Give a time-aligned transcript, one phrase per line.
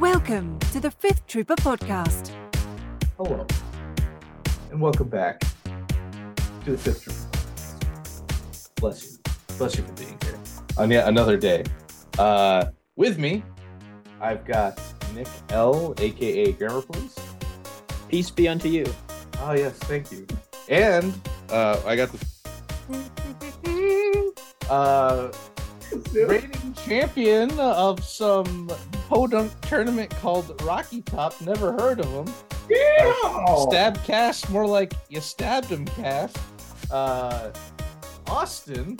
[0.00, 2.30] Welcome to the Fifth Trooper podcast.
[3.16, 3.44] Hello,
[4.70, 5.40] and welcome back
[6.64, 7.26] to the Fifth Trooper.
[8.76, 9.18] Bless you,
[9.58, 10.38] bless you for being here
[10.76, 11.64] on yet another day.
[12.16, 13.42] Uh, with me,
[14.20, 14.80] I've got
[15.16, 17.16] Nick L, aka Grammar Police.
[18.08, 18.86] Peace be unto you.
[19.40, 20.28] Oh yes, thank you.
[20.68, 21.12] And
[21.50, 22.24] uh, I got the
[24.70, 25.32] uh,
[26.12, 28.70] reigning champion of some
[29.08, 31.40] podunk tournament called Rocky Top.
[31.40, 32.26] Never heard of him.
[33.68, 36.36] Stab cast, more like you stabbed him cast.
[36.90, 37.50] Uh,
[38.26, 38.98] Austin,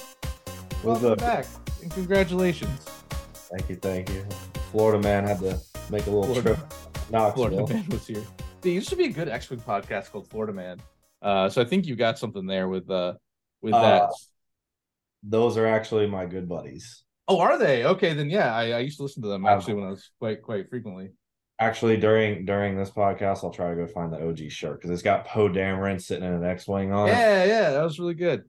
[0.82, 1.18] What's welcome up?
[1.18, 1.46] back
[1.82, 2.84] and congratulations.
[3.50, 4.24] Thank you, thank you.
[4.72, 5.58] Florida man had to
[5.90, 6.72] make a little Florida- trip.
[7.10, 7.48] Knoxville.
[7.48, 8.22] Florida Man was here.
[8.60, 10.78] There used to be a good X-Wing podcast called Florida Man.
[11.22, 13.14] Uh, so I think you got something there with uh
[13.62, 14.10] with Uh, that.
[15.22, 17.02] Those are actually my good buddies.
[17.28, 17.84] Oh, are they?
[17.84, 20.42] Okay, then yeah, I, I used to listen to them actually when I was quite
[20.42, 21.10] quite frequently.
[21.60, 25.02] Actually, during during this podcast, I'll try to go find the OG shirt because it's
[25.02, 27.12] got Poe Dameron sitting in an X-wing on it.
[27.12, 28.44] Yeah, yeah, that was really good.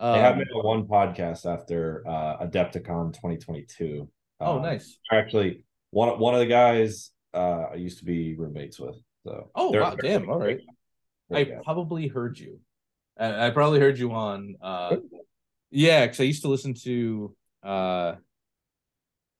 [0.00, 4.08] They Um, me on one podcast after uh, Adepticon 2022.
[4.40, 4.98] oh, Um, nice.
[5.12, 8.96] Actually, one one of the guys uh, I used to be roommates with.
[9.24, 10.60] So Oh, they're- wow, they're- damn, all right.
[11.32, 12.60] I probably heard you.
[13.18, 14.56] I, I probably heard you on.
[14.60, 14.96] uh
[15.70, 17.36] Yeah, because I used to listen to.
[17.64, 18.16] Uh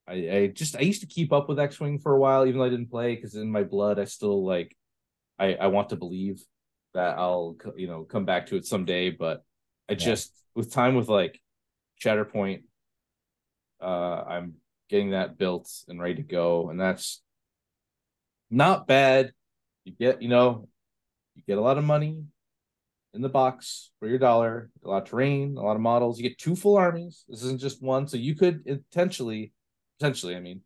[0.06, 2.58] I, I just I used to keep up with X Wing for a while, even
[2.58, 4.76] though I didn't play, because in my blood I still like.
[5.38, 6.40] I I want to believe
[6.94, 9.42] that I'll you know come back to it someday, but
[9.88, 10.06] I Yeah.
[10.06, 11.40] just with time with like
[12.00, 12.62] Shatterpoint,
[13.80, 14.54] uh, I'm
[14.88, 17.20] getting that built and ready to go, and that's
[18.50, 19.32] not bad.
[19.84, 20.68] You get you know,
[21.34, 22.24] you get a lot of money
[23.14, 26.18] in the box for your dollar, a lot of terrain, a lot of models.
[26.18, 27.24] You get two full armies.
[27.28, 29.52] This isn't just one, so you could potentially,
[29.98, 30.62] potentially, I mean,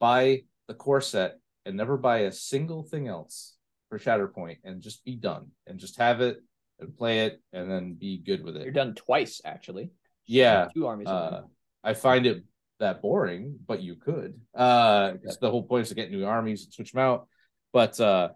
[0.00, 3.54] buy the core set and never buy a single thing else
[3.88, 6.42] for Shatterpoint and just be done and just have it
[6.80, 8.64] and play it and then be good with it.
[8.64, 9.90] You're done twice, actually.
[10.26, 11.06] Yeah, Two armies.
[11.08, 11.42] uh.
[11.84, 12.42] I find it
[12.80, 14.40] that boring, but you could.
[14.54, 17.28] Uh, 'cause the whole point is to get new armies and switch them out.
[17.72, 18.30] But uh,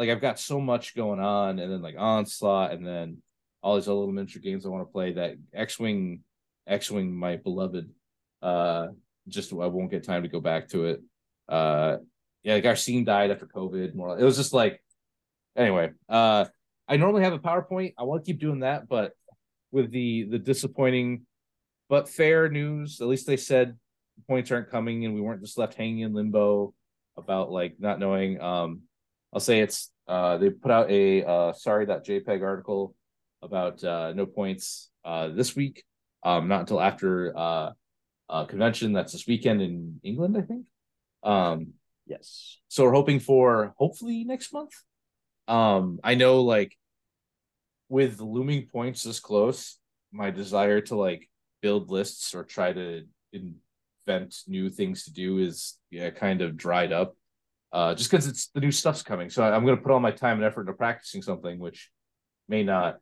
[0.00, 3.18] like I've got so much going on, and then like onslaught, and then
[3.62, 5.12] all these little miniature games I want to play.
[5.12, 6.22] That X Wing,
[6.66, 7.90] X Wing, my beloved.
[8.40, 8.88] Uh,
[9.28, 11.02] just I won't get time to go back to it.
[11.50, 11.98] Uh,
[12.42, 13.94] yeah, like our scene died after COVID.
[13.94, 14.82] More, it was just like,
[15.54, 15.90] anyway.
[16.08, 16.46] Uh,
[16.88, 17.92] I normally have a PowerPoint.
[17.98, 19.12] I want to keep doing that, but
[19.70, 21.26] with the the disappointing
[21.90, 23.02] but fair news.
[23.02, 23.76] At least they said
[24.26, 26.72] points aren't coming, and we weren't just left hanging in limbo
[27.18, 28.40] about like not knowing.
[28.40, 28.82] Um,
[29.32, 32.94] I'll say it's uh they put out a uh sorry.jpg article
[33.42, 35.84] about uh no points uh this week.
[36.22, 37.70] Um, not until after uh,
[38.28, 40.66] uh convention that's this weekend in England, I think.
[41.22, 41.74] Um,
[42.06, 42.58] yes.
[42.68, 44.72] so we're hoping for hopefully next month.
[45.48, 46.76] Um, I know like
[47.88, 49.78] with looming points this close,
[50.12, 51.28] my desire to like
[51.60, 56.92] build lists or try to invent new things to do is yeah kind of dried
[56.92, 57.16] up.
[57.72, 60.10] Uh, just because it's the new stuff's coming, so I- I'm gonna put all my
[60.10, 61.90] time and effort into practicing something which
[62.48, 62.98] may not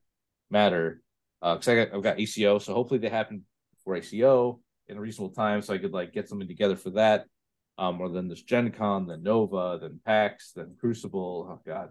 [0.50, 1.00] matter.
[1.40, 5.00] Uh, because I got I've got ACO, so hopefully they happen before ACO in a
[5.00, 7.26] reasonable time, so I could like get something together for that
[7.78, 11.48] um, or then there's Gen Con, then Nova, then PAX, then Crucible.
[11.50, 11.90] Oh God,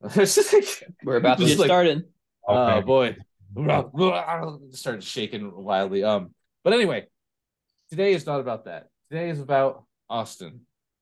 [0.16, 2.04] it's just like, We're about to Just get like- started.
[2.48, 2.86] oh Okay.
[2.86, 3.16] boy,
[4.72, 6.04] started shaking wildly.
[6.04, 6.34] Um,
[6.64, 7.06] but anyway,
[7.90, 8.86] today is not about that.
[9.10, 10.60] Today is about Austin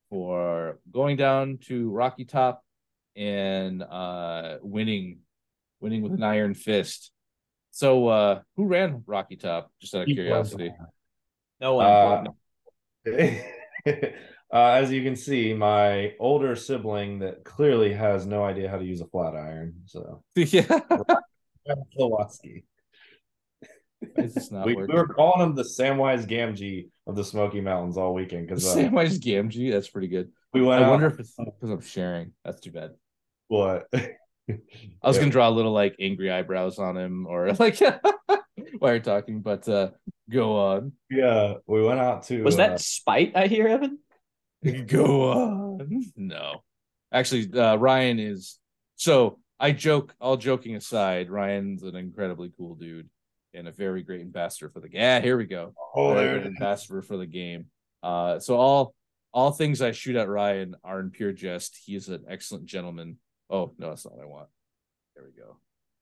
[0.09, 2.63] for going down to Rocky Top
[3.15, 5.19] and uh winning,
[5.79, 7.11] winning with an iron fist.
[7.71, 9.71] So, uh, who ran Rocky Top?
[9.79, 10.73] Just out of curiosity.
[11.61, 11.85] No one.
[11.85, 12.23] Uh,
[13.87, 18.85] uh, as you can see, my older sibling that clearly has no idea how to
[18.85, 19.75] use a flat iron.
[19.85, 20.79] So yeah,
[21.97, 22.63] Slowatsky.
[24.01, 27.97] It's just not We, we were calling him the Samwise Gamgee of the Smoky Mountains
[27.97, 30.31] all weekend because uh, Samwise Gamgee, that's pretty good.
[30.53, 30.83] we went.
[30.83, 32.33] I out- wonder if it's because I'm sharing.
[32.43, 32.91] That's too bad.
[33.47, 33.87] what.
[34.49, 37.79] I was gonna draw a little like angry eyebrows on him or like
[38.79, 39.91] while you're talking, but uh
[40.29, 40.93] go on.
[41.09, 42.41] Yeah, we went out to.
[42.43, 43.99] Was that uh, spite I hear, Evan?
[44.87, 46.11] Go on.
[46.15, 46.63] No.
[47.13, 48.57] Actually, uh Ryan is
[48.95, 53.09] so I joke, all joking aside, Ryan's an incredibly cool dude
[53.53, 55.01] and a very great ambassador for the game.
[55.01, 55.73] Yeah, here we go.
[55.95, 56.55] oh, there good it is.
[56.55, 57.65] ambassador for the game.
[58.03, 58.93] Uh so all
[59.33, 61.79] all things I shoot at Ryan are in pure jest.
[61.85, 63.17] He is an excellent gentleman.
[63.49, 64.47] Oh no, that's not what I want.
[65.15, 65.57] There we go.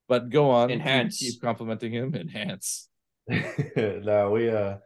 [0.08, 0.70] But go on.
[0.70, 1.20] Keep- Enhance.
[1.20, 2.16] Keep, complimenting him.
[2.16, 2.88] Enhance.
[3.76, 4.78] no, we uh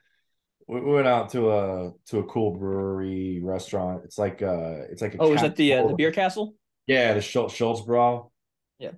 [0.68, 4.02] we we went out to a to a cool brewery restaurant.
[4.06, 6.56] It's like uh it's like a Oh, is that the uh, the beer castle?
[6.88, 8.32] Yeah, the Schultz Schulz Bräu.
[8.80, 8.92] Yeah.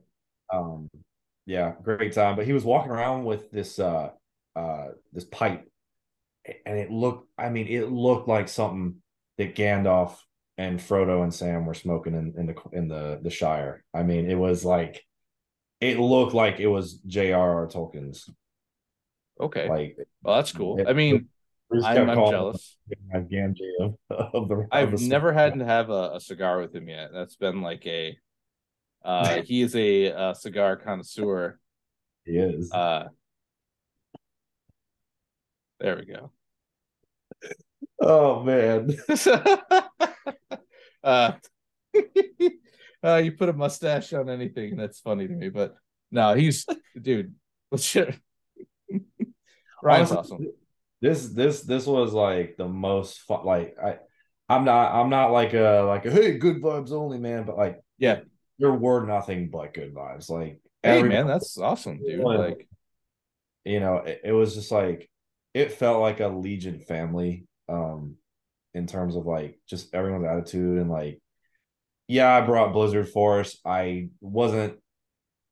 [0.54, 0.90] Um
[1.46, 2.36] yeah, great time.
[2.36, 4.12] But he was walking around with this uh
[4.56, 5.68] uh this pipe
[6.66, 8.96] and it looked I mean it looked like something
[9.38, 10.18] that Gandalf
[10.58, 13.84] and Frodo and Sam were smoking in, in the in the the Shire.
[13.94, 15.04] I mean it was like
[15.82, 17.68] it looked like it was J.R.R.
[17.68, 18.30] Tolkien's
[19.40, 19.68] Okay.
[19.68, 20.80] like well, that's cool.
[20.80, 21.28] it- I mean,
[21.84, 22.78] I'm, I'm jealous.
[22.90, 23.96] him my Gamgee of,
[24.34, 27.10] of the of I've the never had to have a, a cigar with him yet.
[27.14, 28.18] That's been like a.
[29.04, 31.60] Uh, he is a, uh cigar connoisseur.
[32.26, 33.08] he is Uh,
[35.80, 36.32] there we go.
[38.02, 38.96] oh man
[41.04, 41.34] uh,
[43.04, 45.50] uh, you put a mustache on anything, and that's funny to me.
[45.50, 45.76] But
[46.12, 46.66] no, he's
[47.00, 47.36] dude.
[47.72, 48.18] Legit.
[49.82, 50.48] Ryan's Honestly, awesome.
[51.02, 53.46] This this this was like the most fun.
[53.46, 53.98] Like I,
[54.48, 57.82] I'm not I'm not like a like a hey good vibes only man, but like
[57.98, 58.22] Yeah.
[58.60, 60.30] There were nothing but good vibes.
[60.30, 62.20] Like Hey man, that's awesome, dude.
[62.20, 62.26] Yeah.
[62.26, 62.68] Like,
[63.64, 65.10] you know it, it was just like
[65.54, 67.46] it felt like a Legion family.
[67.70, 68.18] Um,
[68.74, 71.20] in terms of like just everyone's attitude and like
[72.08, 73.60] yeah, I brought Blizzard Force.
[73.66, 74.78] I wasn't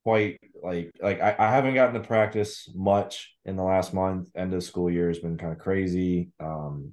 [0.04, 4.28] quite like like I, I haven't gotten to practice much in the last month.
[4.36, 6.30] End of school year has been kind of crazy.
[6.40, 6.92] Um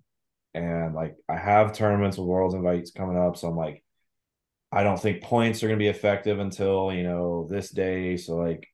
[0.53, 3.38] and like I have tournaments with Worlds Invites coming up.
[3.38, 3.83] So I'm like,
[4.71, 8.18] I don't think points are gonna be effective until you know this day.
[8.18, 8.68] So like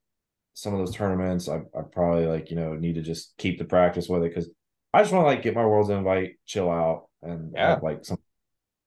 [0.54, 3.66] some of those tournaments I I probably like, you know, need to just keep the
[3.66, 4.50] practice with it because
[4.94, 7.64] I just want to like get my Worlds Invite, chill out, and Yeah.
[7.64, 8.20] have like some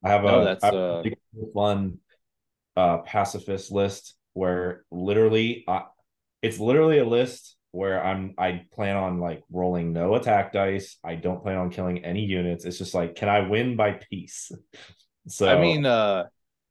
[0.04, 1.18] I have No, a that's, I have uh, big,
[1.54, 1.98] fun
[2.76, 5.84] uh pacifist list where literally I,
[6.42, 10.98] it's literally a list where I'm I plan on like rolling no attack dice.
[11.04, 12.64] I don't plan on killing any units.
[12.64, 14.52] It's just like can I win by peace?
[15.28, 16.24] So I mean, uh,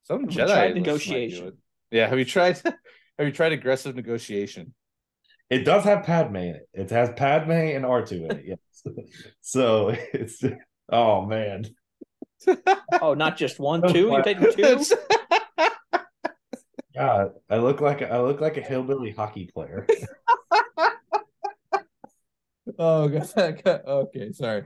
[0.08, 1.58] some Have Jedi tried lists might do negotiation?
[1.92, 2.58] Yeah, have you tried?
[2.64, 4.74] have you tried aggressive negotiation?
[5.50, 6.70] it does have Padme in it.
[6.74, 8.96] It has Padme and R2 in it, yes.
[9.42, 10.44] so it's
[10.92, 11.66] oh man.
[13.02, 14.00] Oh, not just one, two.
[14.00, 14.22] You're wow.
[14.22, 14.86] taking two.
[16.96, 19.86] God, I look like a, I look like a hillbilly hockey player.
[22.80, 23.32] oh god.
[23.68, 24.66] Okay, sorry.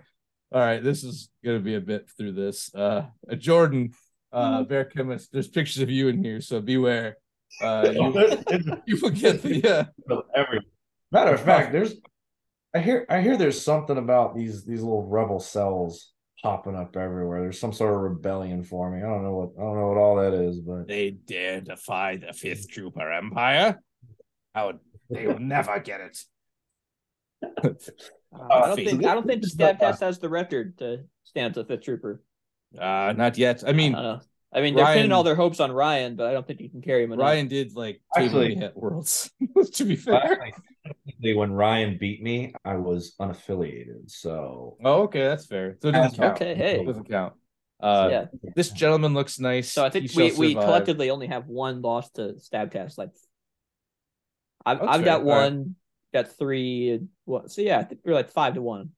[0.51, 2.73] All right, this is gonna be a bit through this.
[2.75, 3.93] Uh, uh, Jordan,
[4.33, 5.31] uh, Bear Chemist.
[5.31, 7.17] There's pictures of you in here, so beware.
[7.61, 8.43] Uh, you
[8.85, 10.61] you will get the uh, Every
[11.11, 11.95] matter of fact, there's
[12.73, 16.11] I hear I hear there's something about these these little rebel cells
[16.41, 17.41] popping up everywhere.
[17.41, 19.03] There's some sort of rebellion forming.
[19.03, 22.17] I don't know what I don't know what all that is, but they dare defy
[22.17, 23.79] the Fifth Trooper Empire.
[24.55, 24.73] How
[25.09, 26.17] they will never get it.
[27.43, 27.69] Uh,
[28.49, 31.65] I don't think I don't think the Stab Test has the record to stand to
[31.65, 32.21] Fifth Trooper.
[32.79, 33.63] Uh, not yet.
[33.65, 34.23] I I mean, don't.
[34.53, 36.69] I mean, they're Ryan- pinning all their hopes on Ryan, but I don't think you
[36.69, 37.11] can carry him.
[37.13, 37.23] enough.
[37.23, 39.31] Ryan did like table Actually- me at Worlds.
[39.73, 40.51] to be fair.
[41.07, 44.09] Actually, when Ryan beat me, I was unaffiliated.
[44.11, 45.77] So Oh, okay, that's fair.
[45.81, 46.35] So it doesn't count.
[46.41, 46.81] Okay, hey.
[46.81, 47.33] It doesn't count.
[47.79, 48.25] Uh, yeah.
[48.55, 49.71] this gentleman looks nice.
[49.71, 52.97] So I think we, shall we collectively only have one loss to Stab Test.
[52.97, 53.09] Like,
[54.65, 55.51] I've I've got All right.
[55.51, 55.75] one,
[56.13, 56.91] got three.
[56.91, 57.51] and What?
[57.51, 58.89] So yeah, I think we're like five to one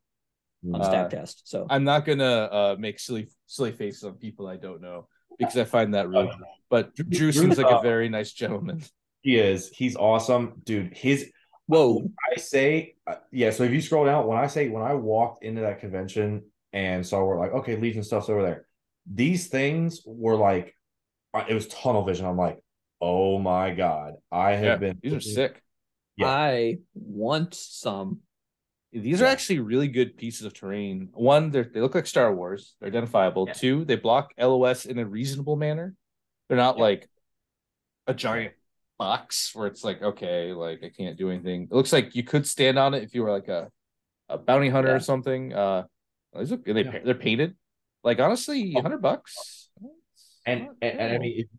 [0.71, 1.47] on Uh, Stab Test.
[1.47, 5.07] So I'm not gonna uh make silly silly faces on people I don't know
[5.37, 6.29] because I find that rude.
[6.69, 8.81] But Drew Drew's, seems like a uh, very nice gentleman.
[9.21, 9.69] he is.
[9.69, 10.95] He's awesome, dude.
[10.95, 11.31] His
[11.67, 13.51] whoa, I say, uh, yeah.
[13.51, 17.05] So if you scroll down, when I say when I walked into that convention and
[17.05, 18.65] saw we're like, okay, Legion stuff's over there.
[19.11, 20.75] These things were like,
[21.33, 22.25] uh, it was tunnel vision.
[22.25, 22.59] I'm like,
[23.01, 24.99] oh my god, I have Yeah, been.
[25.01, 25.61] these are sick.
[26.15, 26.27] Yeah.
[26.27, 28.19] I want some.
[28.93, 29.31] These are Yeah.
[29.31, 31.09] actually really good pieces of terrain.
[31.13, 32.75] One, they they look like Star Wars.
[32.79, 33.45] They're identifiable.
[33.47, 33.53] Yeah.
[33.53, 35.95] Two, they block LOS in a reasonable manner.
[36.47, 36.83] They're not Yeah.
[36.83, 37.09] like
[38.07, 38.53] a giant
[38.99, 41.63] box where it's like, okay, like I can't do anything.
[41.63, 43.71] It looks like you could stand on it if you were like a,
[44.29, 45.53] a bounty hunter or something.
[45.53, 45.83] Uh,
[46.37, 47.55] these look they they're painted.
[48.03, 48.81] Like honestly, Oh.
[48.81, 49.69] hundred bucks.
[50.45, 51.49] And, and, and I mean, it,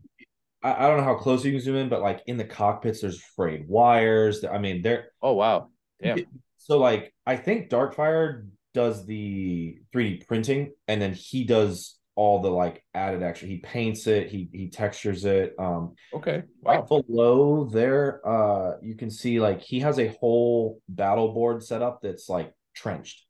[0.61, 3.01] I, I don't know how close you can zoom in, but like in the cockpits,
[3.01, 4.45] there's frayed wires.
[4.45, 5.69] I mean, they're oh wow,
[6.01, 6.19] damn.
[6.65, 12.49] So like I think Darkfire does the 3D printing, and then he does all the
[12.49, 13.47] like added extra.
[13.47, 15.53] He paints it, he he textures it.
[15.59, 17.01] Um, Okay, right wow.
[17.07, 21.99] below there, uh, you can see like he has a whole battle board set up
[22.01, 23.25] that's like trenched.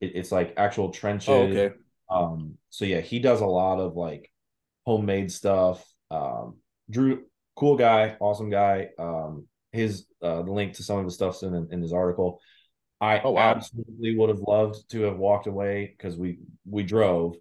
[0.00, 1.28] It, it's like actual trenches.
[1.28, 1.74] Oh, okay.
[2.10, 4.32] Um, so yeah, he does a lot of like
[4.86, 5.84] homemade stuff.
[6.10, 6.56] Um,
[6.88, 8.88] Drew, cool guy, awesome guy.
[8.98, 12.40] Um, his uh the link to some of his stuff's in in his article.
[13.00, 13.50] I Oh, wow.
[13.54, 17.36] absolutely would have loved to have walked away because we we drove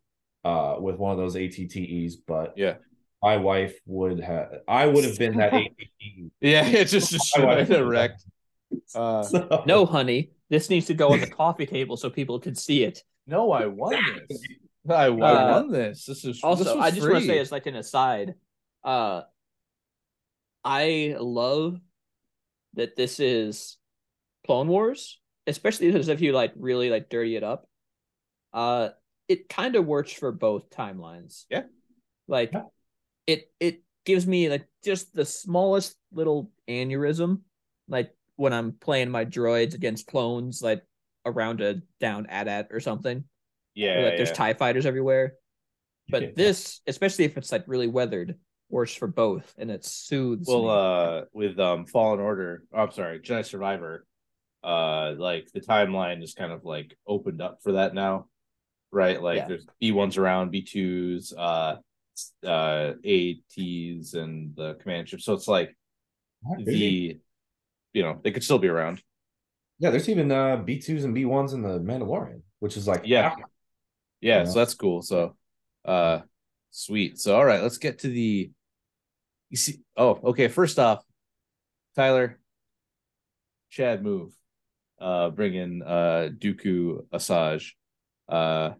[0.46, 2.76] uh with one of those ATTEs, but Yeah.
[3.24, 6.32] my wife would have I would have been that ATTE.
[6.42, 8.26] Yeah, it's just My wife destroyed, would have- wrecked.
[8.94, 12.54] Uh, So- No, honey, this needs to go on the coffee table so people can
[12.56, 13.04] see it.
[13.26, 13.96] no, I won
[14.30, 14.42] this.
[14.90, 16.06] I won, Uh, won this.
[16.06, 18.36] This is this Also, was I just want to say as like an aside,
[18.86, 19.24] uh,
[20.64, 21.80] I love
[22.76, 23.78] that this is
[24.46, 27.68] Clone Wars, especially if you like really like dirty it up,
[28.54, 28.90] uh,
[29.28, 31.46] it kind of works for both timelines.
[31.50, 31.64] Yeah.
[32.28, 32.64] like Yeah.
[33.28, 37.42] it it gives me like just the smallest little aneurysm,
[37.88, 40.84] like when I'm playing my droids against clones, like
[41.26, 43.24] around a down AT-AT or something.
[43.76, 44.18] yeah, Or, like, yeah.
[44.18, 45.34] there's TIE fighters everywhere.
[46.10, 46.30] But Yeah.
[46.36, 48.38] this, especially if it's like really weathered,
[48.70, 50.48] works for both and it soothes.
[50.48, 50.70] well me.
[50.70, 54.06] uh with um fallen order oh, i'm sorry jedi survivor
[54.68, 58.28] uh like the timeline is kind of like opened up for that now
[58.92, 59.22] right?
[59.22, 59.48] Like Yeah.
[59.48, 61.78] there's b1s around b2s uh
[62.46, 65.76] uh ats and the command ship so it's like
[66.66, 67.18] the
[67.94, 69.02] you know they could still be around.
[69.80, 73.36] Yeah, there's even uh B2s and B1s in the Mandalorian, which is like Yeah.
[74.22, 74.44] yeah Yeah.
[74.46, 75.02] so that's cool.
[75.02, 75.36] So
[75.86, 76.22] uh
[76.72, 77.20] sweet.
[77.20, 78.52] So all right let's get to the
[79.50, 81.04] you see oh okay first off
[81.96, 82.40] tyler
[83.70, 84.34] chad move
[85.00, 87.74] uh bring in uh dooku asajj.
[88.28, 88.72] Uh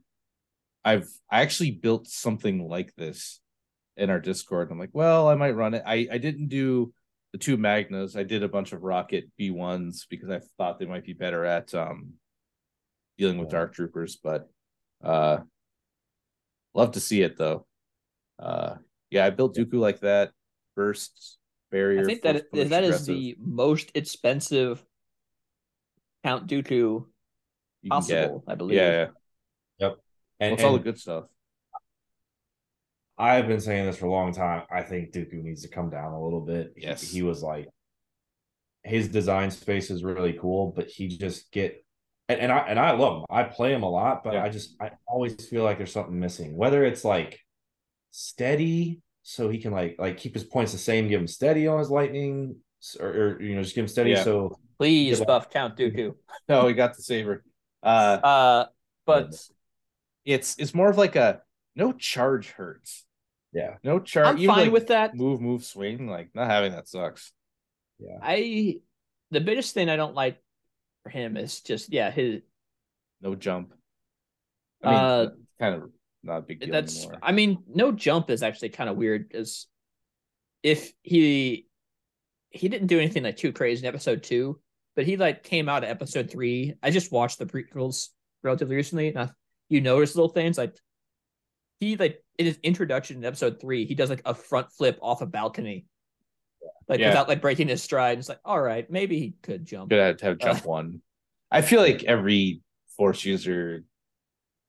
[0.84, 3.40] i've i actually built something like this
[3.98, 4.72] in our discord.
[4.72, 5.84] I'm like well i might run it.
[5.86, 6.94] I i didn't do
[7.34, 8.16] the two magnas.
[8.16, 11.74] I did a bunch of rocket b1s because i thought they might be better at
[11.76, 12.14] um
[13.18, 14.48] dealing with dark troopers but
[15.04, 15.38] uh
[16.74, 17.66] love to see it though.
[18.40, 18.76] Uh
[19.10, 20.32] yeah i built dooku like that.
[20.76, 21.38] Burst
[21.72, 24.86] barrier I think that push, that is the most expensive
[26.28, 27.06] Count Dooku You
[27.90, 27.90] can get.
[27.90, 28.78] possible, I believe.
[28.78, 29.08] yeah,
[29.80, 29.92] yeah.
[30.42, 31.26] And, What's all the good stuff
[33.18, 34.64] I've been saying this for a long time.
[34.70, 36.74] I think Dooku needs to come down a little bit.
[36.78, 37.02] Yes.
[37.02, 37.68] He, was like
[38.84, 41.84] his design space is really cool, but he just get
[42.30, 43.26] and, and I and I love him.
[43.30, 44.44] I play him a lot, but Yeah.
[44.44, 46.56] I just I always feel like there's something missing.
[46.58, 47.40] Whether it's like
[48.12, 51.80] steady, so he can like like keep his points the same, give him steady on
[51.80, 52.58] his lightning,
[53.00, 54.12] or, or you know, just give him steady.
[54.12, 54.24] Yeah.
[54.24, 56.16] So Please Yeah, but- buff Count Dooku.
[56.50, 57.44] no we got the saber.
[57.84, 58.66] Uh Uh,
[59.06, 59.36] but
[60.26, 61.42] it's it's more of like a
[61.76, 63.06] no charge hurts.
[63.54, 65.16] Yeah, no charge I'm even, fine like, with that.
[65.16, 67.32] move move swing like not having that sucks.
[68.00, 68.18] Yeah.
[68.22, 68.80] I
[69.32, 70.42] the biggest thing I don't like
[71.04, 72.42] for him is just yeah his
[73.22, 73.74] no jump.
[74.84, 75.30] I mean Uh,
[75.60, 75.90] kind of
[76.24, 77.20] not a big deal that's anymore.
[77.24, 79.68] I mean no jump is actually kind of weird because
[80.62, 81.68] if he
[82.50, 84.60] he didn't do anything like too crazy in episode two,
[84.98, 86.74] but he like came out of episode three.
[86.84, 88.08] I just watched the prequels
[88.44, 89.30] relatively recently, and I,
[89.70, 90.76] you notice little things like
[91.80, 95.22] he like in his introduction in episode three, he does like a front flip off
[95.22, 95.86] a balcony,
[96.90, 97.10] like Yeah.
[97.10, 98.18] without like breaking his stride.
[98.18, 99.90] It's like all right, maybe he could jump.
[99.90, 101.02] good at have uh, jump one
[101.50, 102.60] i feel like every
[102.98, 103.86] force user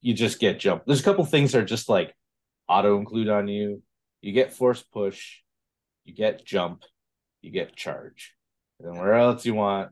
[0.01, 2.15] you just get jump there's a couple things that are just like
[2.69, 3.83] auto include on you
[4.23, 5.39] you get force push
[6.05, 6.85] you get jump
[7.43, 8.35] you get charge
[8.79, 9.91] and then where else you want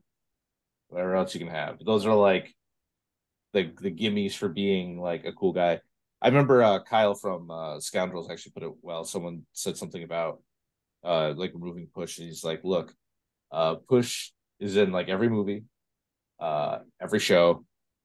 [0.96, 1.78] whatever else you can have.
[1.84, 2.54] Those are like
[3.52, 5.80] the the gimmies for being like a cool guy.
[6.22, 9.04] I remember uh kyle from uh scoundrels actually put it well.
[9.04, 10.40] Someone said something about
[11.04, 12.94] uh like removing push and he's like look
[13.52, 15.64] uh push is in like every movie
[16.40, 17.62] uh every show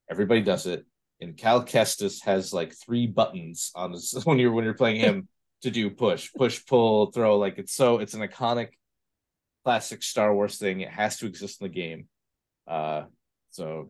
[0.09, 0.85] everybody does it
[1.21, 5.29] and cal kestis has like three buttons on this when you're when you're playing him
[5.61, 6.29] to do push.
[6.33, 8.71] Push pull throw like it's so it's an iconic
[9.63, 10.81] classic star wars thing.
[10.81, 12.07] It has to exist in the game
[12.67, 13.03] uh
[13.49, 13.89] so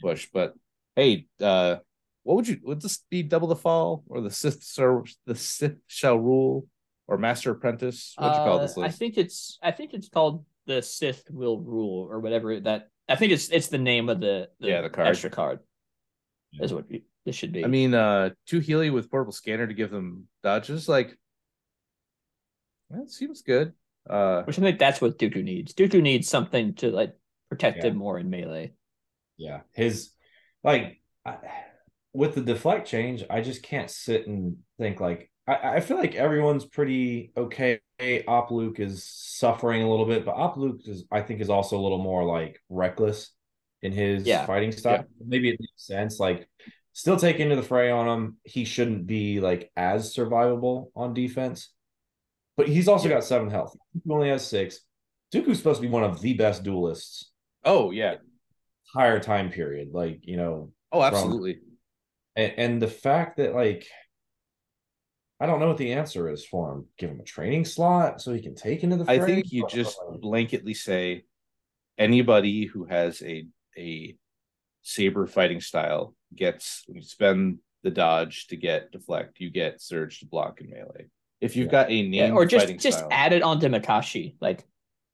[0.00, 0.54] push but
[0.96, 1.76] hey uh
[2.24, 5.76] what would you would this be double the fall or the sith sir the sith
[5.86, 6.66] shall rule
[7.08, 10.08] or master apprentice what'd you call Uh, this list I think it's I think it's
[10.08, 14.20] called the Sith will rule or whatever that I think it's it's the name of
[14.20, 15.08] the, the Yeah, the card.
[15.08, 15.58] extra card
[16.60, 17.64] is what you- this should be.
[17.64, 21.16] I mean, uh, two Healy with portable scanner to give them dodges, like
[22.90, 23.72] that seems good.
[24.08, 25.72] Uh, which I think that's what Dooku needs.
[25.74, 27.14] Dooku needs something to like
[27.52, 27.90] protect Yeah.
[27.92, 28.72] more in melee.
[29.36, 30.10] Yeah, his
[30.64, 31.36] like I,
[32.14, 36.14] with the deflect change, I just can't sit and think like I, I feel like
[36.14, 37.80] everyone's pretty okay.
[38.26, 41.78] Op Luke is suffering a little bit, but Op Luke is I think is also
[41.78, 43.30] a little more like reckless
[43.82, 44.46] in his Yeah.
[44.46, 45.04] fighting style.
[45.24, 46.18] Maybe it makes sense.
[46.18, 46.48] Like
[46.92, 48.36] still take into the fray on him.
[48.44, 51.70] He shouldn't be like as survivable on defense.
[52.56, 53.76] But he's also got seven health.
[53.92, 54.80] He only has six.
[55.34, 57.31] Dooku's supposed to be one of the best duelists
[57.64, 58.16] oh yeah,
[58.94, 59.90] entire time period.
[59.92, 61.60] Like, you know, Oh, absolutely.
[62.36, 63.86] and, and the fact that like
[65.40, 66.86] I don't know what the answer is for him.
[66.98, 69.10] Give him a training slot so he can take into the.
[69.10, 71.24] I think you just blanketly say
[71.98, 74.16] anybody who has a a
[74.82, 80.20] saber fighting style gets when you spend the dodge to get deflect, you get surge
[80.20, 81.06] to block and melee.
[81.40, 81.72] If you've Yeah.
[81.72, 84.36] got a name Yeah, or just just style, add it onto Makashi.
[84.40, 84.64] Like,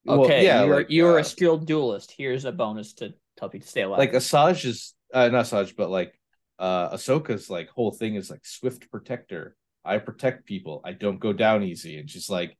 [0.04, 2.14] Well, okay, yeah, you're like, you're uh, a skilled duelist.
[2.16, 3.98] Here's a bonus to help you to stay alive.
[3.98, 6.18] like Asajj is uh, not Asajj, but like
[6.58, 9.56] uh Ahsoka's like whole thing is like swift protector.
[9.84, 10.80] I protect people.
[10.84, 11.98] I don't go down easy.
[11.98, 12.56] And she's like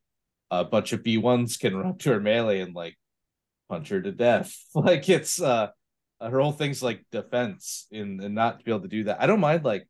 [0.51, 2.97] a bunch of B1s can run to her melee and like
[3.69, 4.55] punch her to death.
[4.75, 5.69] Like it's uh
[6.21, 9.21] her whole thing's like defense and, and not to be able to do that.
[9.21, 9.87] I don't mind like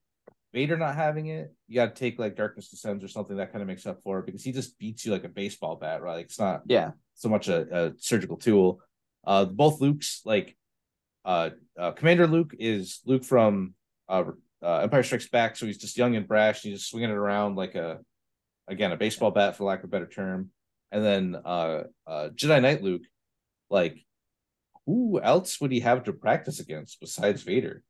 [0.59, 1.55] Vader not having it.
[1.69, 4.27] You gotta take like Darkness Descends or something that kind of makes up for it
[4.27, 6.17] because he just beats you like a baseball bat, right?
[6.17, 8.81] Like it's not yeah, so much a, a surgical tool.
[9.25, 10.57] Uh, both Luke's like,
[11.25, 13.75] uh, uh, Commander Luke is Luke from
[14.09, 14.25] uh,
[14.61, 16.65] uh, Empire Strikes Back, so he's just young and brash.
[16.65, 17.99] And he's just swinging it around like a,
[18.67, 20.51] again, a baseball bat for lack of a better term.
[20.91, 23.03] And then uh, uh, Jedi Knight Luke,
[23.71, 23.97] like,
[24.87, 27.85] who else would he have to practice against besides Vader?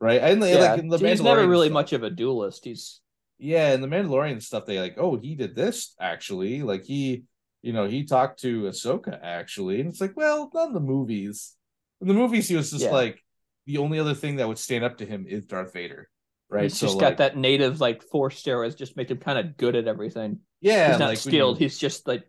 [0.00, 0.56] Right, and yeah.
[0.72, 2.64] like in the he's never really stuff- much of a duelist.
[2.64, 3.00] He's
[3.38, 6.62] yeah, and the Mandalorian stuff, they like, oh, he did this actually.
[6.62, 7.24] Like he,
[7.62, 11.54] you know, he talked to Ahsoka actually, and it's like, well, not in the movies.
[12.00, 12.90] In the movies, he was just Yeah.
[12.92, 13.24] like
[13.66, 16.08] the only other thing that would stand up to him is Darth Vader,
[16.48, 16.62] right?
[16.64, 19.88] he's just got that native like force steroids, just make him kind of good at
[19.88, 20.38] everything.
[20.60, 21.60] Yeah, he's not like skilled.
[21.60, 22.24] you- He's just like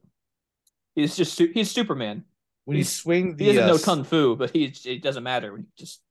[0.96, 2.24] he's just he's Superman.
[2.66, 5.24] when you he's- swing the He doesn't uh, know kung fu, but he's it doesn't
[5.24, 6.02] matter when you just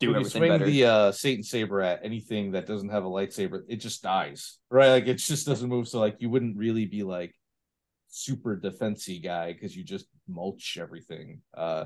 [0.00, 0.64] do when you swing better.
[0.66, 4.90] the uh, Satan saber at anything that doesn't have a lightsaber, it just dies, right?
[4.90, 5.88] Like it just doesn't move.
[5.88, 7.34] So like you wouldn't really be like
[8.08, 11.42] super defensy guy because you just mulch everything.
[11.52, 11.84] Uh,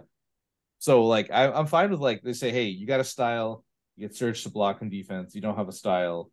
[0.79, 3.65] so like I, I'm fine with like they say, hey, you got a style,
[3.97, 5.35] you get surge to block and defense.
[5.35, 6.31] You don't have a style,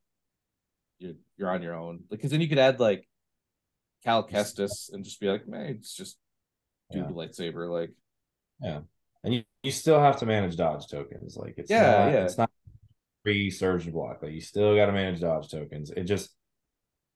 [1.00, 2.04] you're you're on your own.
[2.10, 3.08] Because then you could add like
[4.04, 6.18] Cal Kestis and just be like, man, it's just
[6.92, 7.08] do Yeah.
[7.08, 7.70] the lightsaber.
[7.70, 7.92] Like
[9.26, 11.36] and you, you still have to manage dodge tokens.
[11.36, 12.24] Like it's Yeah, not, yeah.
[12.26, 12.52] it's not
[13.24, 14.22] free surge and block.
[14.24, 15.92] Like you still got to manage dodge tokens.
[15.92, 16.30] It just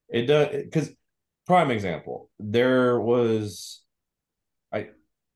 [0.08, 0.90] it does because
[1.46, 3.82] prime example there was
[4.72, 4.88] I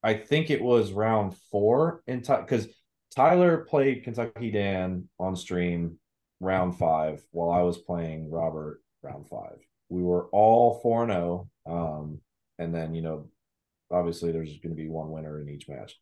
[0.03, 2.69] I think it was round four in time because
[3.17, 5.99] Tyler played Kentucky Dan on stream
[6.41, 9.59] round five while I was playing Robert round five.
[9.89, 12.21] We were all four and zero, um,
[12.59, 13.29] and then you know
[13.91, 15.95] obviously there's going to be one winner in each match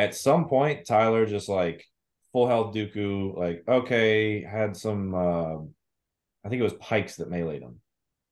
[0.00, 1.84] at some point tyler just like
[2.32, 5.56] full health dooku like okay had some uh,
[6.44, 7.80] i think it was pikes that meleeed him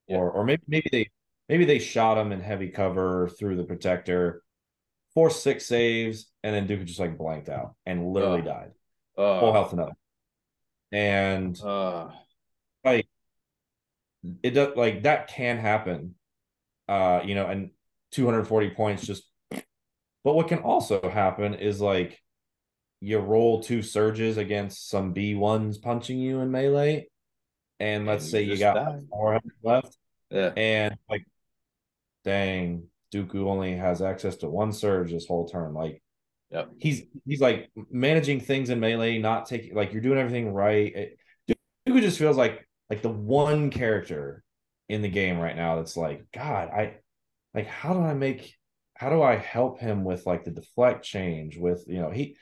[0.09, 0.17] Yeah.
[0.19, 1.05] or or maybe maybe they
[1.49, 4.43] maybe they shot him in heavy cover through the protector
[5.15, 8.47] forced six saves and then dooku just like blanked out and literally Ugh.
[8.55, 8.71] died
[9.19, 9.97] uh, full health another
[10.93, 12.09] and Uh,
[12.85, 13.07] like
[14.43, 16.15] it does like that can happen
[16.89, 17.71] uh you know and
[18.13, 19.25] 240 points just
[20.25, 22.21] but what can also happen is like
[23.01, 27.07] you roll two surges against some b1s punching you in melee
[27.81, 28.99] and let's And say you you got die.
[29.11, 29.97] four left
[30.31, 30.53] yeah.
[30.57, 31.25] and like
[32.25, 36.03] dang dooku only has access to one surge this whole turn like
[36.51, 36.71] Yep.
[36.79, 41.19] he's he's like managing things in melee not taking like you're doing everything right it,
[41.87, 44.43] Dooku just feels like like the one character
[44.89, 46.97] in the game right now that's like god i
[47.55, 48.55] like how do i make
[48.99, 52.37] how do i help him with like the deflect change with you know he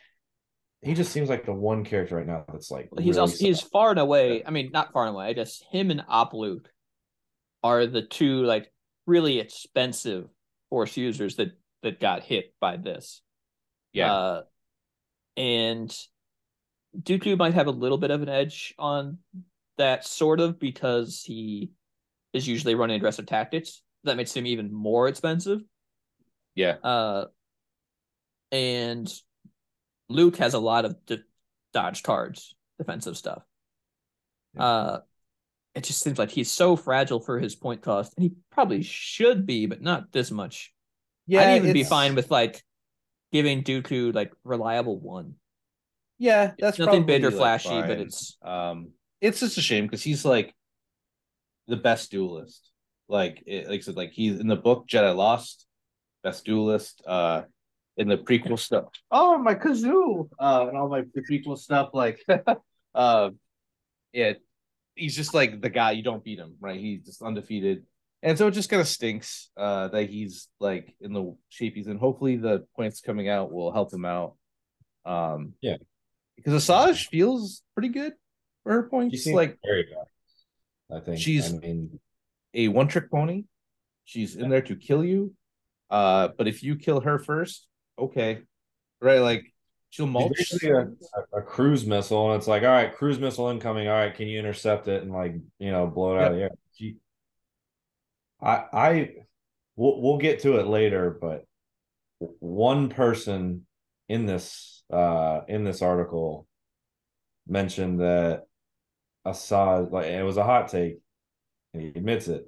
[0.82, 3.44] he just seems like the one character right now that's like Well, he's really also
[3.44, 4.44] he's far and away.
[4.44, 5.26] I mean, not far and away.
[5.26, 6.70] I Just him and Op Luke
[7.64, 8.72] are the two like
[9.06, 10.28] really expensive
[10.70, 13.22] force users that that got hit by this.
[13.92, 14.12] Yeah.
[14.12, 14.42] Uh,
[15.36, 15.96] and
[16.98, 19.18] Dooku might have a little bit of an edge on
[19.78, 21.72] that, sort of, because he
[22.32, 23.82] is usually running aggressive tactics.
[24.04, 25.62] That makes him even more expensive.
[26.56, 26.76] Yeah.
[26.82, 27.26] Uh,
[28.50, 29.12] and
[30.08, 31.22] Luke has a lot of d-
[31.72, 33.42] dodge cards, defensive stuff.
[34.54, 34.64] Yeah.
[34.64, 35.00] Uh,
[35.74, 39.46] it just seems like he's so fragile for his point cost, and he probably should
[39.46, 40.72] be, but not this much.
[41.26, 42.64] Yeah, I'd even be fine with like
[43.30, 45.34] giving Dooku like reliable one.
[46.18, 49.84] Yeah, that's nothing big or probably, like, flashy, but it's um, it's just a shame
[49.84, 50.54] because he's like
[51.66, 52.70] the best duelist.
[53.06, 55.65] Like, it, like I said, like he's in the book Jedi Lost,
[56.26, 57.02] best duelist.
[57.06, 57.42] Uh,
[57.98, 58.84] in the prequel stuff.
[59.10, 60.28] Oh, my kazoo!
[60.38, 61.90] Uh, and all my the prequel stuff.
[61.94, 62.22] Like,
[62.94, 63.30] uh,
[64.12, 64.32] yeah,
[64.94, 66.78] he's just like the guy you don't beat him, right?
[66.78, 67.84] He's just undefeated.
[68.22, 71.86] And so it just kind of stinks uh, that he's like in the shape he's
[71.86, 71.96] in.
[71.96, 74.34] Hopefully, the points coming out will help him out.
[75.06, 75.76] Um, Yeah.
[76.36, 78.12] because Asajj feels pretty good
[78.62, 79.22] for her She points.
[79.24, 80.96] seems Like very bad.
[80.98, 81.98] I think She's- I mean,
[82.52, 83.44] a one trick pony.
[84.04, 85.34] She's in there to kill you.
[85.90, 87.66] Uh, but if you kill her first,
[87.98, 88.40] okay,
[89.00, 89.20] right?
[89.20, 89.52] Like
[89.90, 90.52] she'll mulch.
[90.62, 90.86] a,
[91.32, 93.88] a, cruise missile, and it's like, all right, cruise missile incoming.
[93.88, 96.42] All right, can you intercept it and like you know blow it out of the
[96.44, 96.50] air?
[96.74, 96.96] She,
[98.40, 99.10] I, I,
[99.76, 101.44] we'll we'll get to it later, but
[102.18, 103.66] one person
[104.08, 106.46] in this uh in this article
[107.46, 108.44] mentioned that
[109.26, 110.98] Asajj like it was a hot take,
[111.72, 112.44] and he admits it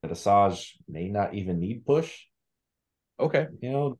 [0.00, 2.24] that Asajj may not even need push.
[3.22, 3.98] Okay, You know,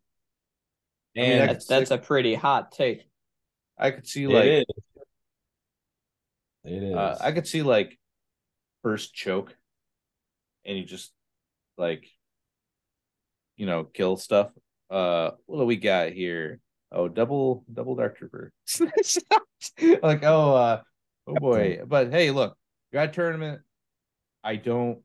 [1.16, 3.06] I mean, I and That's that's a pretty hot take.
[3.78, 4.64] I could see like is.
[6.64, 6.96] It is.
[6.96, 7.98] uh, I could see like
[8.82, 9.56] first choke,
[10.64, 11.12] and you just
[11.78, 12.08] like
[13.56, 14.50] you know kill stuff.
[14.90, 16.58] Uh, what do we got here?
[16.90, 18.52] Oh, double double dark trooper.
[20.02, 20.82] like oh uh
[21.28, 22.56] oh boy, but hey, look,
[22.90, 23.60] you're at tournament.
[24.42, 24.98] I don't.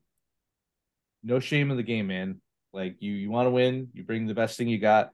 [1.22, 2.40] No shame in the game, man.
[2.72, 3.88] Like you, you want to win.
[3.92, 5.10] You bring the best thing you got.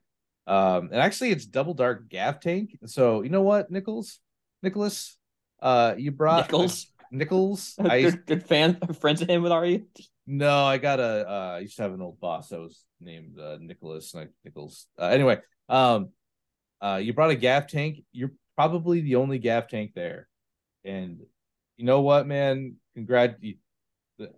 [0.46, 2.76] Um, and actually, it's double dark gav tank.
[2.86, 4.20] So you know what, Nichols,
[4.62, 5.16] Nicholas,
[5.62, 7.74] uh, you brought Nichols, Nichols.
[7.78, 9.86] I good, good fan, friends of him with are you?
[10.26, 11.28] no, I got a.
[11.28, 14.14] Uh, I used to have an old boss that was named uh, Nicholas
[14.44, 14.86] Nichols.
[14.98, 15.38] Uh, anyway,
[15.68, 16.10] um,
[16.80, 18.04] uh, you brought a gav tank.
[18.12, 20.28] You're probably the only gav tank there,
[20.84, 21.20] and
[21.76, 22.76] you know what, man?
[22.94, 23.34] Congrats.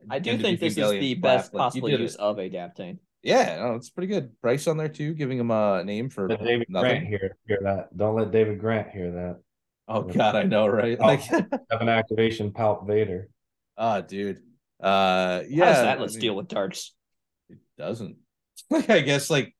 [0.08, 2.20] I do think this is the best like, possible use it.
[2.20, 3.00] of a gav tank.
[3.26, 4.40] Yeah, no, it's pretty good.
[4.40, 6.90] Pryce on there too, giving him a name for Let David nothing.
[6.90, 7.96] Grant hear hear that.
[7.96, 9.40] Don't let David Grant hear that.
[9.88, 10.96] Oh God, I know, right?
[11.00, 11.04] Oh.
[11.04, 13.28] Like, Have an activation Palp Vader.
[13.76, 14.38] ah, dude.
[14.80, 15.64] Uh, yeah.
[15.64, 16.94] How does that let's mean, deal with darts?
[17.50, 18.16] It doesn't.
[18.70, 19.54] Like, I guess, like,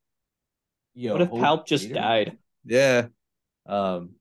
[0.95, 1.95] you What if Hope Palp just Vader?
[1.95, 2.39] died?
[2.65, 3.07] Yeah.
[3.67, 4.13] Um,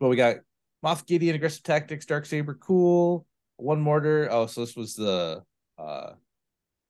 [0.00, 0.36] but we got
[0.84, 3.26] Moff Gideon, aggressive tactics, dark saber, cool.
[3.56, 4.28] One mortar.
[4.30, 5.42] Oh, so this was the
[5.78, 6.12] uh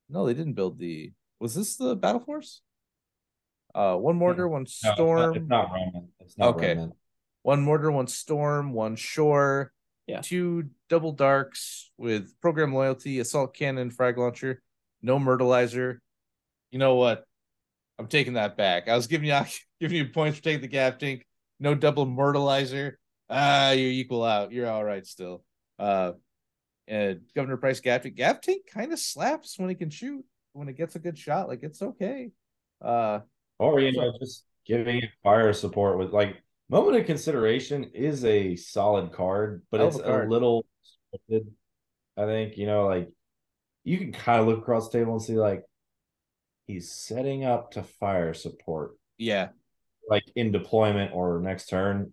[0.08, 2.62] no, they didn't build the was this the battle force?
[3.74, 6.08] Uh one mortar, one No, it's not- storm, It's not, Roman.
[6.20, 6.74] It's not Okay.
[6.74, 6.92] Roman.
[7.42, 9.72] one mortar, one storm, one shore,
[10.06, 10.20] Yeah.
[10.22, 14.62] two double darks with program loyalty, assault cannon, frag launcher,
[15.02, 15.98] no myrtleizer.
[16.70, 17.24] You know what?
[17.98, 18.88] I'm taking that back.
[18.88, 19.34] I was giving you
[19.80, 21.26] giving you points for taking the gav tank.
[21.60, 22.94] No double myrtleizer.
[23.28, 24.52] Ah, you equal out.
[24.52, 25.44] You're all right still.
[25.78, 26.12] Uh
[26.88, 28.62] and Governor Pryce gav tank.
[28.72, 30.24] Kind of slaps when he can shoot.
[30.52, 32.30] When it gets a good shot, like it's okay.
[32.80, 33.20] Uh
[33.58, 36.36] Or you know, just giving fire support with like
[36.68, 40.28] moment of consideration is a solid card, but it's a card.
[40.28, 40.64] a little
[41.12, 41.46] scripted.
[42.16, 43.08] I think you know, like
[43.84, 45.62] you can kind of look across the table and see like
[46.66, 49.48] he's setting up to fire support, yeah.
[50.08, 52.12] like in deployment or next turn,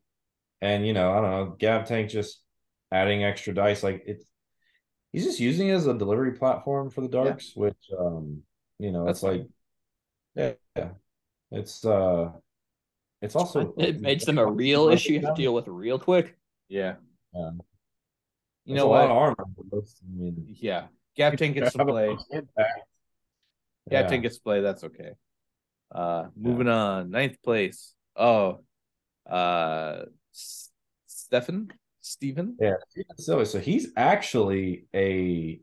[0.61, 2.41] and you know, I don't know, Gav Tank just
[2.91, 4.25] adding extra dice, like it's
[5.13, 8.43] he's just using it as a delivery platform for the darks, which um,
[8.79, 9.47] you know, That's it's like
[10.35, 10.89] yeah, yeah.
[11.51, 12.31] It's uh
[13.21, 16.35] it's also It makes them a real issue you have to deal with real quick.
[16.67, 16.95] Yeah.
[17.33, 17.51] Yeah.
[18.65, 19.01] You It's know a what?
[19.07, 19.45] lot of armor.
[19.55, 20.87] but those- I mean, Yeah.
[21.15, 22.17] Gav tank gets to play.
[22.33, 22.43] Gav
[23.91, 24.07] Yeah.
[24.07, 24.61] tank gets to play.
[24.61, 25.11] That's okay.
[25.93, 27.11] Uh, moving on.
[27.11, 27.93] Ninth place.
[28.15, 28.63] Oh,
[29.29, 30.71] uh, S-
[31.05, 31.71] Stefan,
[32.03, 32.57] Stephen.
[32.59, 35.59] Yeah, Steven So he's actually a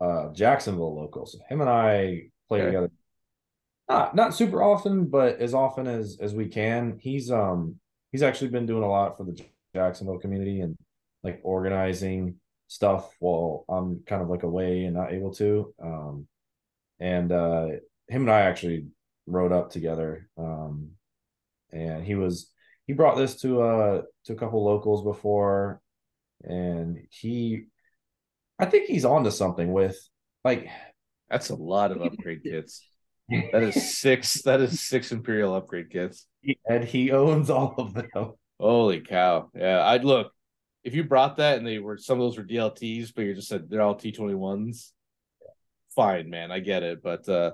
[0.00, 1.26] uh Jacksonville local.
[1.26, 2.66] So him and I play Okay.
[2.66, 2.90] together.
[3.88, 6.98] Not not super often, but as often as as we can.
[7.00, 7.76] He's um
[8.12, 9.40] he's actually been doing a lot for the
[9.74, 10.76] Jacksonville community and
[11.24, 12.36] like organizing
[12.68, 15.74] stuff while I'm kind of like away and not able to.
[15.82, 16.26] Um
[17.00, 17.66] and uh
[18.08, 18.86] him and I actually
[19.26, 20.28] rode up together.
[20.36, 20.90] Um
[21.72, 22.50] and he was
[22.86, 25.80] he brought this to uh to a couple locals before
[26.44, 27.64] and he
[28.58, 29.96] I think he's onto something with
[30.44, 30.68] like
[31.28, 32.86] That's a lot of upgrade kits.
[33.52, 34.42] That is six.
[34.42, 36.26] That is six Imperial upgrade kits.
[36.68, 38.34] and he owns all of them.
[38.60, 39.50] Holy cow!
[39.54, 40.32] Yeah, I'd look
[40.84, 43.48] if you brought that and they were some of those were DLTs, but you just
[43.48, 44.92] said they're all T twenty ones.
[45.96, 47.52] Fine, man, I get it, but uh,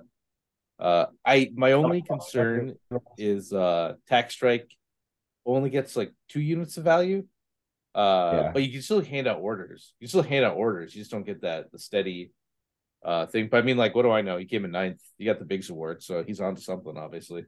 [0.78, 2.74] uh, I my only concern
[3.16, 4.68] is uh tax strike
[5.56, 7.24] only gets like two units of value.
[7.94, 8.50] Uh Yeah.
[8.52, 9.94] but you can still hand out orders.
[10.00, 10.94] You still hand out orders.
[10.94, 12.32] You just don't get that the steady
[13.04, 13.48] uh thing.
[13.50, 14.36] But I mean, like, what do I know?
[14.36, 15.00] He came in ninth.
[15.16, 17.44] He got the Biggs award, so he's on to something, obviously.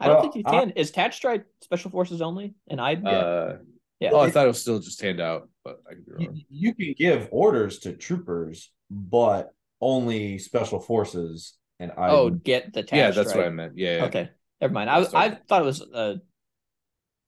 [0.00, 0.70] I don't Well, think you I- can.
[0.70, 2.54] Is Tatch Strike Special Forces only?
[2.68, 3.58] And I Uh
[4.00, 4.10] Yeah.
[4.12, 6.40] oh, I thought it was still just hand out, but I could be You, wrong.
[6.50, 12.82] you can give orders to troopers, but only special forces and I oh get the
[12.82, 13.78] Tatch Yeah, that's what I meant.
[13.78, 13.96] Yeah.
[13.98, 14.04] yeah.
[14.06, 14.90] Okay, never mind.
[14.90, 15.80] I was, I thought it was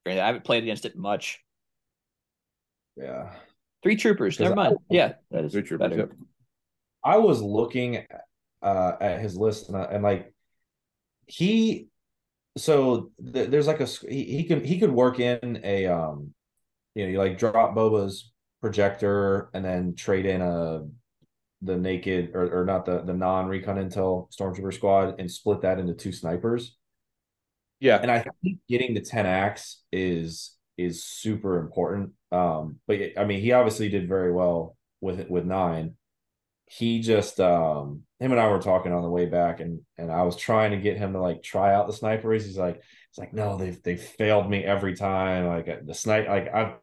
[0.07, 1.41] uh I haven't played against it much.
[2.97, 3.31] Yeah.
[3.83, 4.39] Three troopers.
[4.39, 4.77] Never I- mind.
[4.91, 6.01] yeah, that is Three troopers, better.
[6.03, 6.13] yep.
[7.05, 8.05] I was looking
[8.63, 10.33] uh, at his list and, I, and like
[11.27, 11.89] he,
[12.57, 16.33] so th- there's like a he, he could he could work in a um,
[16.95, 20.83] you know, you like drop Boba's projector and then trade in a
[21.63, 25.79] the naked or, or not the the non recon intel stormtrooper squad and split that
[25.81, 26.77] into two snipers.
[27.83, 27.99] Yeah.
[28.01, 32.13] And I think getting the 10 acts is is super important.
[32.31, 35.97] Um, but I mean, he obviously did very well with with nine.
[36.67, 40.23] He just um him and I were talking on the way back and and I
[40.23, 42.47] was trying to get him to like try out the snipers.
[42.47, 42.77] He's like,
[43.11, 45.47] it's like, no, they've they've failed me every time.
[45.49, 46.75] Like uh, the snipe, like I've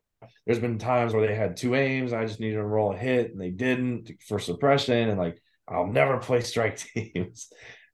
[0.46, 3.32] there's been times where they had two aims, I just needed to roll a hit
[3.32, 7.48] and they didn't for suppression, and like I'll never play strike teams.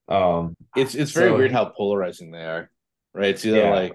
[0.09, 2.69] Um It's it's very So- weird how polarizing they are,
[3.15, 3.29] right?
[3.29, 3.71] It's either Yeah.
[3.71, 3.93] like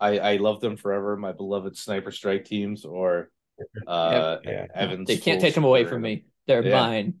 [0.00, 3.30] I I love them forever, my beloved sniper strike teams, or
[3.86, 4.66] uh yeah.
[4.74, 5.06] Evans.
[5.06, 6.24] They can't take them away from me.
[6.46, 6.80] They're Yeah.
[6.80, 7.14] mine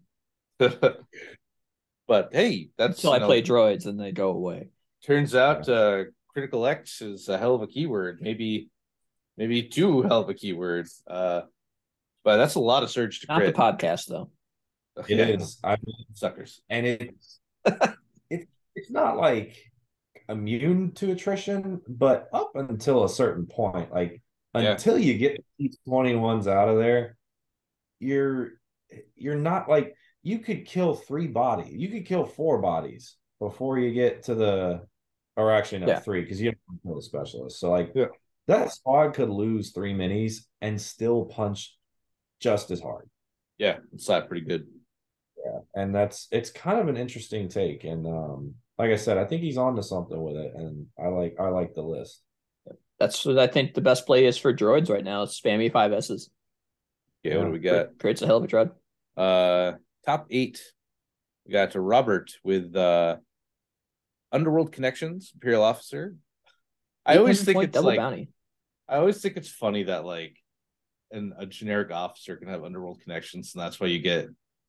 [0.58, 4.70] but hey, that's until I know, play droids and they go away.
[5.04, 8.20] Turns out uh critical X is a hell of a keyword.
[8.20, 8.70] Maybe
[9.36, 10.88] maybe two hell of a keyword.
[11.06, 11.42] Uh
[12.24, 14.30] but that's a lot of surge to Not the podcast though.
[15.08, 15.58] It Yeah, is.
[15.62, 16.60] I mean, suckers.
[16.68, 17.40] and it's
[18.30, 19.56] it's it's not like
[20.28, 24.22] immune to attrition, but up until a certain point, like
[24.54, 24.72] Yeah.
[24.72, 27.16] until you get these 21s out of there,
[28.00, 28.52] you're
[29.16, 33.92] you're not like you could kill three bodies, you could kill four bodies before you
[33.92, 34.86] get to the
[35.36, 36.00] or actually no Yeah.
[36.00, 37.60] three because you don't kill the specialist.
[37.60, 38.06] So like Yeah.
[38.46, 41.76] that squad could lose three minis and still punch
[42.40, 43.08] just as hard.
[43.58, 44.66] Yeah, it's slapped pretty good.
[45.44, 49.24] Yeah, and that's it's kind of an interesting take and um like i said i
[49.24, 52.22] think he's on to something with it and i like i like the list
[52.98, 55.22] That's what I think the best play is for droids right now.
[55.22, 56.30] It's spammy five S's.
[57.22, 57.98] Yeah, what do we got?
[58.00, 58.72] Creates a hell of a droid.
[59.16, 60.60] Uh top eight.
[61.46, 63.18] We got to Robert with uh
[64.32, 66.16] Underworld Connections, Imperial Officer.
[67.06, 68.30] I always think it's like bounty.
[68.88, 70.36] I always think it's funny that like
[71.12, 74.28] an a generic officer can have underworld connections, and that's why you get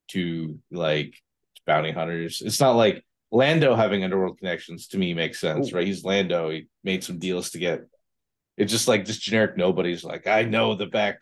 [0.09, 1.15] to like
[1.65, 2.41] bounty hunters.
[2.45, 5.75] It's not like Lando having underworld connections to me makes sense, Ooh.
[5.75, 5.87] right?
[5.87, 6.49] He's Lando.
[6.49, 7.81] He made some deals to get
[8.59, 11.21] it's just like just generic nobody's like, I know the back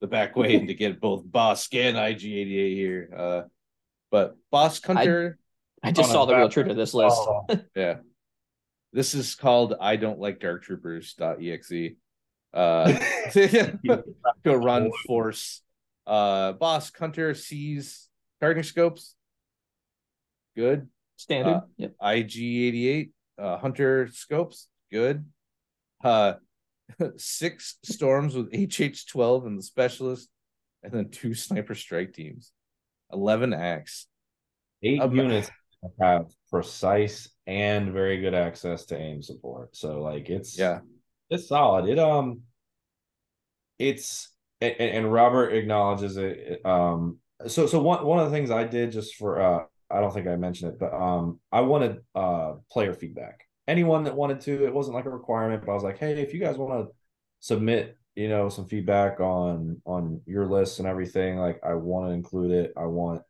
[0.00, 3.10] the back way to get both Bossk and IG88 here.
[3.14, 3.42] Uh
[4.10, 5.36] but Bossk Hunter,
[5.82, 7.16] I just saw the real truth of this list.
[7.18, 7.96] Oh, yeah.
[8.92, 11.96] This is called I don't like dark troopers.exe.
[12.54, 13.00] Uh
[14.44, 15.62] go run force.
[16.06, 18.08] Uh Bossk Hunter sees
[18.40, 19.16] targeting scopes.
[20.54, 20.88] Good.
[21.20, 21.54] Standard.
[21.54, 21.94] Uh, yep.
[22.02, 24.68] IG88 uh Hunter scopes.
[24.90, 25.24] Good.
[26.02, 26.34] Uh
[27.16, 30.28] six storms with HH12 and the specialist,
[30.82, 32.52] and then two sniper strike teams.
[33.12, 34.06] 11 acts.
[34.82, 35.50] eight Um, units
[36.00, 40.80] have precise and very good access to aim support so like it's Yeah.
[41.30, 42.42] it's solid it um
[43.78, 44.30] it's
[44.60, 48.92] and, and robert acknowledges it um so so one one of the things i did
[48.92, 52.94] just for uh i don't think i mentioned it but um i wanted uh player
[52.94, 56.20] feedback anyone that wanted to it wasn't like a requirement but i was like hey
[56.20, 56.92] if you guys want to
[57.40, 62.12] submit you know some feedback on on your list and everything like i want to
[62.12, 63.22] include it i want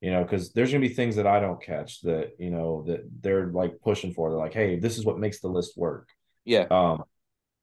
[0.00, 3.00] you know because there's gonna be things that i don't catch that you know that
[3.20, 6.08] they're like pushing for they're like hey this is what makes the list work
[6.44, 6.66] Yeah.
[6.70, 7.02] um,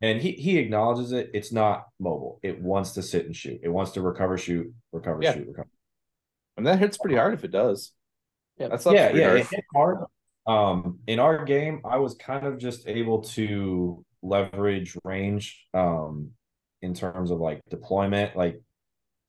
[0.01, 1.31] and he he acknowledges it.
[1.33, 2.39] It's not mobile.
[2.43, 3.61] It wants to sit and shoot.
[3.63, 5.33] It wants to recover, shoot, recover, Yeah.
[5.33, 5.69] shoot, recover.
[6.57, 7.93] And that hits pretty hard if it does.
[8.57, 8.69] Yep.
[8.71, 9.99] That's yeah, yeah, it hit hard.
[10.47, 15.67] Um, in our game, I was kind of just able to leverage range.
[15.73, 16.31] Um,
[16.81, 18.61] in terms of like deployment, like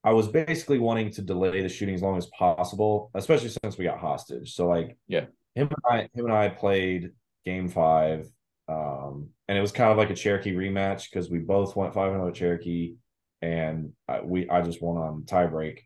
[0.04, 3.84] I was basically wanting to delay the shooting as long as possible, especially since we
[3.84, 4.54] got hostage.
[4.54, 5.26] So like, Yeah.
[5.54, 7.10] him and I, him and I played
[7.44, 8.28] game five,
[8.68, 12.12] um, and it was kind of like a Cherokee rematch because we both went five
[12.20, 12.96] with Cherokee,
[13.42, 15.80] and I, we I just won on tiebreak.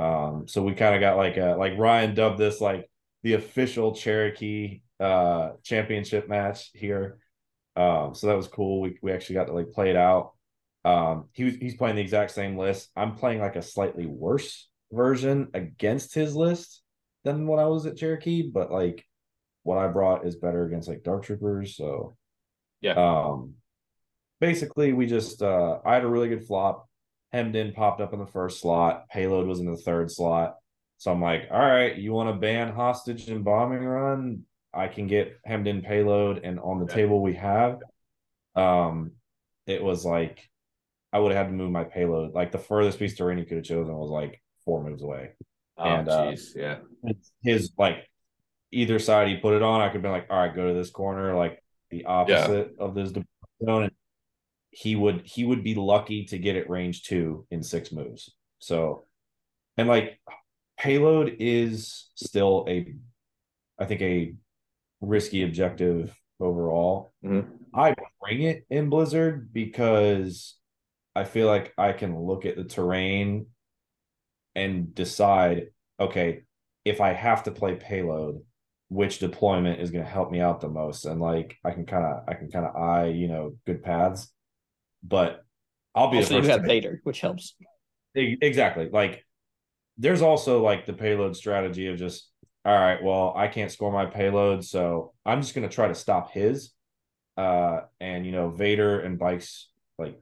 [0.00, 2.88] Um, so we kind of got like a like Ryan dubbed this like
[3.22, 7.18] the official Cherokee uh championship match here.
[7.76, 8.80] Um, so that was cool.
[8.80, 10.32] We we actually got to like play it out.
[10.84, 12.90] Um, he was he's playing the exact same list.
[12.96, 16.82] I'm playing like a slightly worse version against his list
[17.24, 19.04] than what I was at Cherokee, but like
[19.62, 21.76] what I brought is better against like Dark Troopers.
[21.76, 22.16] So
[22.80, 22.94] Yeah.
[22.94, 23.54] Um
[24.40, 26.88] basically we just uh I had a really good flop.
[27.32, 30.56] Hemmed in popped up in the first slot, payload was in the third slot.
[30.98, 34.42] So I'm like, all right, you want to ban hostage and bombing run?
[34.74, 36.94] I can get hemmed in payload and on the Yeah.
[36.94, 37.78] table we have.
[38.54, 39.12] Um
[39.66, 40.48] it was like
[41.12, 42.34] I would have had to move my payload.
[42.34, 45.30] Like the furthest piece terrain could have chosen was like four moves away.
[45.76, 46.78] Oh, And, uh, yeah.
[47.42, 48.08] His like
[48.70, 50.90] either side he put it on, I could be like, all right, go to this
[50.90, 53.10] corner, like the opposite of this
[53.64, 53.84] zone.
[53.84, 53.92] And
[54.70, 58.34] he would he would be lucky to get it range two in six moves.
[58.58, 59.04] So
[59.76, 60.20] and like
[60.78, 62.94] payload is still a
[63.78, 64.34] I think a
[65.00, 67.12] risky objective overall.
[67.24, 67.48] Mhm.
[67.74, 70.56] I bring it in Blizzard because
[71.14, 73.46] I feel like I can look at the terrain
[74.54, 76.42] and decide, okay,
[76.84, 78.42] if I have to play payload,
[78.88, 82.04] which deployment is going to help me out the most, and like I can kind
[82.04, 84.32] of I can kind of eye you know good paths,
[85.02, 85.44] but
[85.94, 87.54] I'll be Also, the you have Vader, which helps.
[88.14, 88.88] Exactly.
[88.90, 89.24] Like
[89.98, 92.28] there's also like the payload strategy of just
[92.64, 96.32] all right, well, I can't score my payload, so I'm just gonna try to stop
[96.32, 96.72] his.
[97.36, 100.20] Uh and you know, Vader and bikes like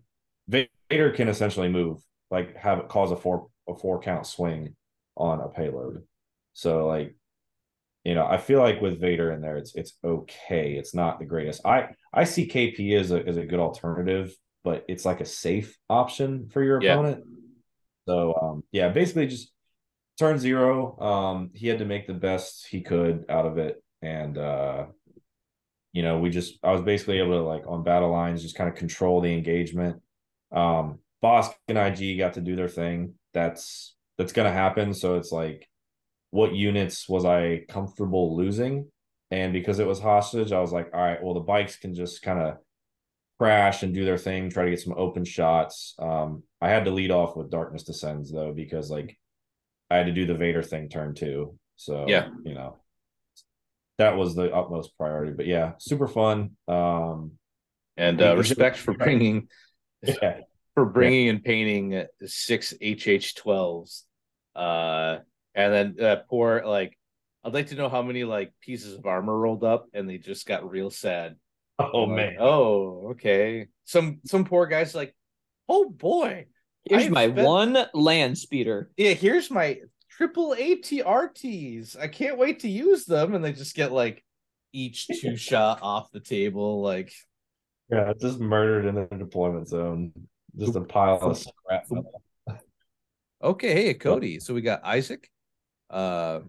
[0.48, 1.98] Vader can essentially move,
[2.30, 4.76] like have it cause a four a four count swing
[5.16, 6.04] on a payload.
[6.54, 7.14] So like
[8.04, 10.74] you know, I feel like with Vader in there, it's it's okay.
[10.74, 11.66] It's not the greatest.
[11.66, 14.34] I I see KP as a as a good alternative,
[14.68, 16.92] but it's like a safe option for your Yeah.
[16.94, 17.24] opponent.
[18.06, 19.50] So um yeah, basically just
[20.18, 20.98] turn zero.
[21.00, 23.82] Um he had to make the best he could out of it.
[24.02, 24.86] And uh
[25.94, 28.68] you know, we just I was basically able to like on battle lines just kind
[28.68, 30.02] of control the engagement.
[30.52, 33.14] Um Bossk and IG got to do their thing.
[33.32, 34.92] That's that's gonna happen.
[34.92, 35.66] So it's like
[36.30, 38.90] what units was I comfortable losing?
[39.30, 42.22] And because it was hostage, I was like, all right, well, the bikes can just
[42.22, 42.58] kind of
[43.38, 45.94] crash and do their thing, try to get some open shots.
[45.98, 49.16] Um, I had to lead off with Darkness Descends though, because like
[49.90, 51.56] I had to do the Vader thing turn two.
[51.76, 52.28] So Yeah.
[52.44, 52.76] you know,
[53.98, 55.32] that was the utmost priority.
[55.32, 56.56] But yeah, super fun.
[56.66, 57.32] Um,
[57.96, 59.48] And uh, respect for bringing
[60.02, 60.40] yeah,
[60.74, 64.02] for bringing and painting six HH12s.
[64.54, 65.18] Uh,
[65.54, 66.96] and then uh, poor like,
[67.44, 70.46] I'd like to know how many like pieces of armor rolled up, and they just
[70.46, 71.36] got real sad.
[71.94, 73.68] oh man, oh okay.
[73.84, 75.14] Some some poor guys like,
[75.68, 76.46] oh boy,
[76.84, 78.90] Here's my bet- one land speeder.
[78.96, 79.12] yeah.
[79.12, 81.98] Here's my triple ATRTs.
[81.98, 84.24] I can't wait to use them, and they just get like
[84.72, 86.82] each two shot off the table.
[86.82, 87.12] Like,
[87.90, 90.12] yeah, just murdered in the deployment zone.
[90.58, 91.86] Just a pile of scrap.
[93.42, 94.40] Okay, hey Cody.
[94.40, 95.30] So we got Isaac,
[95.90, 96.40] uh,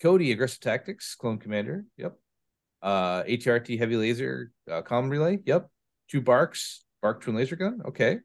[0.00, 1.84] Cody, aggressive tactics, clone commander.
[1.98, 2.16] Yep.
[2.82, 5.38] Uh, ATRT heavy laser, uh, comm relay.
[5.44, 5.68] Yep.
[6.08, 7.80] Two barks, bark twin laser gun.
[7.86, 8.18] Okay.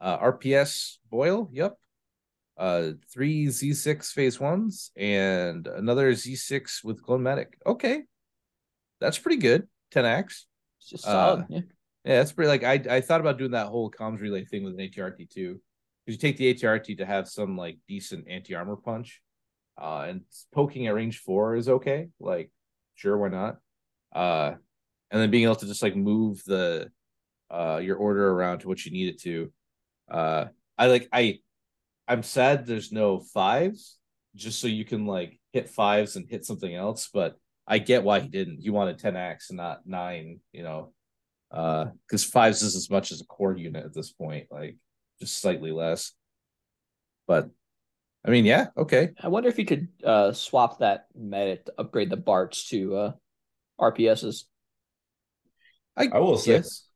[0.00, 1.48] Uh, RPS boil.
[1.52, 1.76] Yep.
[2.56, 7.56] Uh, three Z6 phase ones and another Z6 with clone medic.
[7.64, 8.02] Okay,
[9.00, 9.66] that's pretty good.
[9.94, 10.44] 10x.
[10.78, 11.60] It's just Uh, yeah.
[12.04, 14.74] Yeah, that's pretty like I I thought about doing that whole comms relay thing with
[14.74, 15.60] an ATRT too.
[16.04, 19.22] Because you take the ATRT to have some like decent anti armor punch.
[19.80, 22.08] Uh and poking at range four is okay.
[22.18, 22.50] Like,
[22.94, 23.56] sure, why not?
[24.12, 24.54] Uh
[25.10, 26.90] and then being able to just like move the
[27.50, 29.52] uh your order around to what you need it to.
[30.10, 30.46] Uh
[30.78, 31.38] I like I
[32.08, 33.98] I'm sad there's no fives,
[34.34, 38.20] just so you can like hit fives and hit something else, but I get why
[38.20, 38.60] he didn't.
[38.60, 40.92] He wanted 10 acts and not nine, you know
[41.52, 44.76] uh because fives is as much as a core unit at this point like
[45.18, 46.12] just slightly less
[47.26, 47.50] but
[48.24, 52.16] i mean yeah okay I wonder if you could uh, swap that to upgrade the
[52.16, 53.12] Barts to uh,
[53.80, 54.44] RPSs.
[55.96, 56.90] i, I will say yes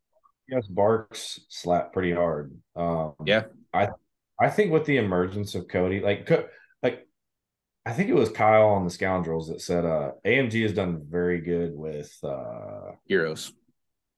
[0.49, 2.57] yes, Barks slap pretty hard.
[2.77, 3.45] Um, Yeah.
[3.73, 3.89] I
[4.41, 6.29] I think with the emergence of Cody, like
[6.83, 7.07] like
[7.87, 11.41] I think it was Kyle on the Scoundrels that said uh AMG has done very
[11.41, 13.53] good with uh heroes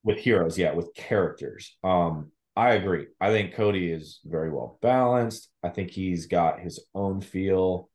[0.05, 1.76] with heroes, yeah, with characters.
[1.83, 3.07] Um, I agree.
[3.20, 5.50] I think Cody is very well balanced.
[5.62, 7.90] I think he's got his own feel.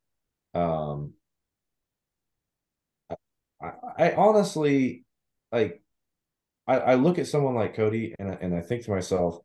[0.53, 1.13] Um,
[4.01, 5.05] I, I honestly
[5.51, 5.81] like.
[6.67, 9.39] I, I look at someone like Cody and I- and I think to myself,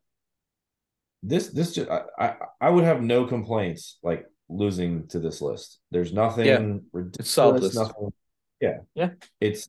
[1.23, 5.79] this this just I, I I would have no complaints like losing to this list.
[5.91, 6.59] There's nothing Yeah.
[6.93, 7.29] ridiculous.
[7.29, 7.63] solid.
[7.75, 8.13] Nothing.
[8.61, 8.77] Yeah.
[8.93, 9.09] Yeah.
[9.41, 9.67] It's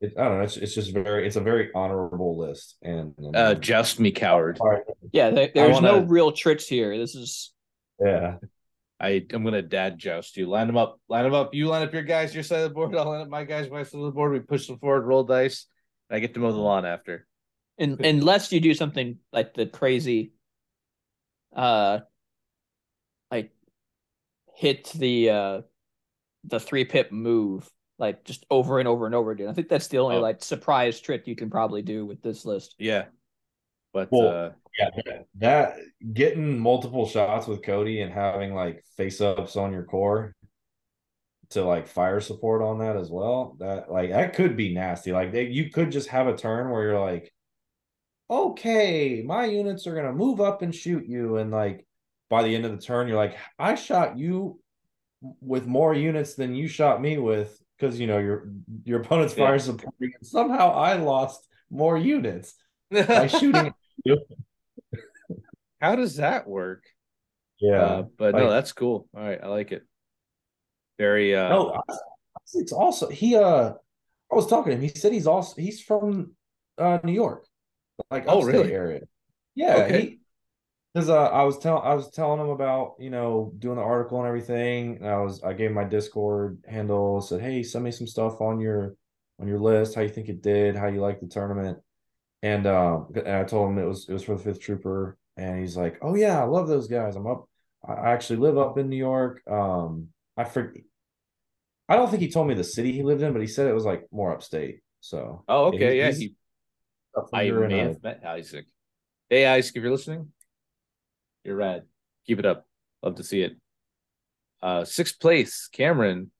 [0.00, 0.44] it, I don't know.
[0.44, 1.26] It's, it's just very.
[1.26, 4.82] It's a very honorable list, and, and uh joust me coward all right,
[5.12, 6.96] Yeah, there, there's no wanna- real tricks here.
[6.98, 7.52] This is
[8.04, 8.36] yeah,
[9.00, 10.46] i i'm gonna dad joust you.
[10.46, 11.54] Line them up line them up.
[11.54, 12.94] You line up your guys your side of the board.
[12.96, 14.32] I'll line up my guys my side of the board.
[14.32, 15.66] We push them forward roll dice
[16.08, 17.26] and i get to mow the lawn after.
[17.78, 20.32] In, unless you do something like the crazy,
[21.54, 22.00] uh,
[23.30, 23.50] like
[24.54, 25.60] hit the uh
[26.44, 27.68] the three pip move
[27.98, 29.48] like just over and over and over again.
[29.48, 30.20] I think that's the only Oh.
[30.20, 32.76] like surprise trick you can probably do with this list.
[32.78, 33.06] yeah
[33.96, 35.76] But Well, uh, Yeah, that, that
[36.12, 40.34] getting multiple shots with Cody and having like face ups on your core
[41.50, 43.56] to like fire support on that as well.
[43.58, 45.12] That like that could be nasty.
[45.12, 47.32] Like they, you could just have a turn where you're like,
[48.28, 51.86] okay, my units are gonna move up and shoot you, and like
[52.28, 54.60] by the end of the turn, you're like, I shot you
[55.40, 58.50] with more units than you shot me with because you know your
[58.84, 59.46] your opponent's Yeah.
[59.46, 62.54] fire supporting, and somehow I lost more units
[62.90, 63.72] by shooting.
[65.80, 66.84] how does that work?
[67.60, 67.82] Yeah.
[67.82, 69.08] Uh, but no, that's cool.
[69.16, 69.82] All right, I like it.
[70.98, 71.82] Very uh No,
[72.54, 73.36] it's also he.
[73.36, 73.72] Uh,
[74.30, 74.82] I was talking to him.
[74.82, 76.32] He said he's also he's from
[76.78, 77.46] uh New York,
[78.10, 78.72] like Oh, really?
[78.72, 79.00] area.
[79.54, 80.18] Yeah, Okay.
[80.92, 84.18] Because uh, I was telling I was telling him about you know doing the article
[84.18, 84.96] and everything.
[84.96, 87.20] And I was I gave him my Discord handle.
[87.20, 88.96] Said, hey, send me some stuff on your
[89.38, 89.94] on your list.
[89.94, 90.74] How you think it did?
[90.74, 91.78] How you like the tournament?
[92.46, 95.16] And um, and I told him it was it was for the Fifth Trooper.
[95.36, 97.16] And he's like, oh yeah, I love those guys.
[97.16, 97.48] I'm up.
[97.86, 99.42] I actually live up in New York.
[99.50, 100.82] Um, I forget.
[101.88, 103.74] I don't think he told me the city he lived in, but he said it
[103.80, 104.80] was like more upstate.
[105.00, 106.06] So oh okay, yeah.
[106.12, 106.34] he's- He,
[107.32, 108.66] I may have met Isaac.
[109.30, 110.22] Hey Isaac, if you're listening,
[111.44, 111.82] you're rad.
[112.26, 112.66] Keep it up.
[113.02, 113.52] Love to see it.
[114.62, 116.30] Uh sixth place, Cameron,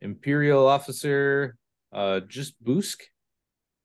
[0.00, 1.56] Imperial officer,
[1.92, 3.00] uh just Bossk,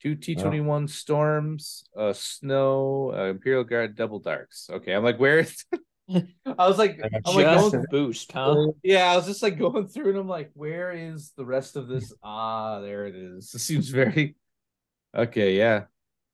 [0.04, 4.70] two T21 storms, uh snow, uh, Imperial Guard double darks.
[4.70, 5.64] Okay, I'm like, where is
[6.14, 8.74] I was like, I'm like Just going Bossk, huh?
[8.84, 11.88] Yeah, I was just like going through and I'm like, where is the rest of
[11.88, 12.14] this?
[12.22, 13.52] Ah, there it is.
[13.52, 14.36] This seems very
[15.16, 15.86] okay, yeah.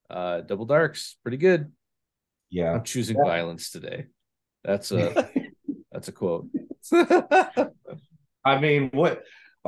[0.09, 1.71] Uh double darks, pretty good.
[2.49, 2.73] yeah.
[2.73, 3.29] I'm choosing Yeah.
[3.29, 4.07] violence today.
[4.63, 5.29] That's a
[5.91, 6.47] that's a quote.
[6.91, 9.23] I mean, what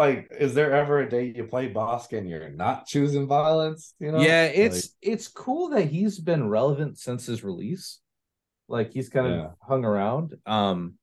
[0.07, 3.93] like is there ever a day you play Bossk and you're not choosing violence?
[3.99, 4.21] You know?
[4.21, 7.99] yeah, Like, it's it's cool that he's been relevant since his release.
[8.67, 9.49] Like he's kind of Yeah.
[9.61, 10.35] hung around.
[10.45, 10.97] Um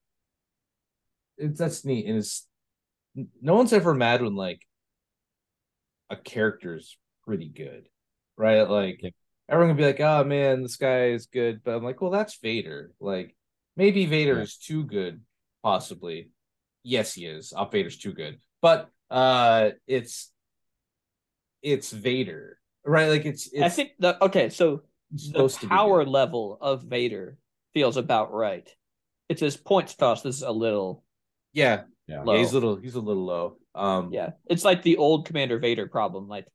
[1.37, 2.07] it's that's neat.
[2.07, 2.47] And it's
[3.41, 4.63] no one's ever mad when like
[6.11, 7.89] a character's pretty good.
[8.37, 8.63] Right?
[8.63, 9.11] Like Yeah.
[9.49, 11.63] everyone can be like, oh man, this guy is good.
[11.65, 12.93] But I'm like, well, that's Vader.
[13.01, 13.37] Like
[13.77, 14.43] maybe Vader Yeah.
[14.43, 15.23] is too good,
[15.63, 16.31] possibly.
[16.83, 17.53] Yes, he is.
[17.53, 18.39] Op Vader's too good.
[18.61, 20.31] But uh it's
[21.63, 22.59] it's Vader.
[22.85, 23.09] Right?
[23.09, 27.39] Like it's it's I think the okay, so the supposed power level of Vader
[27.75, 28.69] feels about right.
[29.29, 31.05] It's his points toss is a little
[31.53, 32.23] Yeah, yeah.
[32.27, 33.57] yeah, he's a little he's a little low.
[33.75, 34.31] Um yeah.
[34.47, 36.29] It's like the old Commander Vader problem.
[36.29, 36.47] Like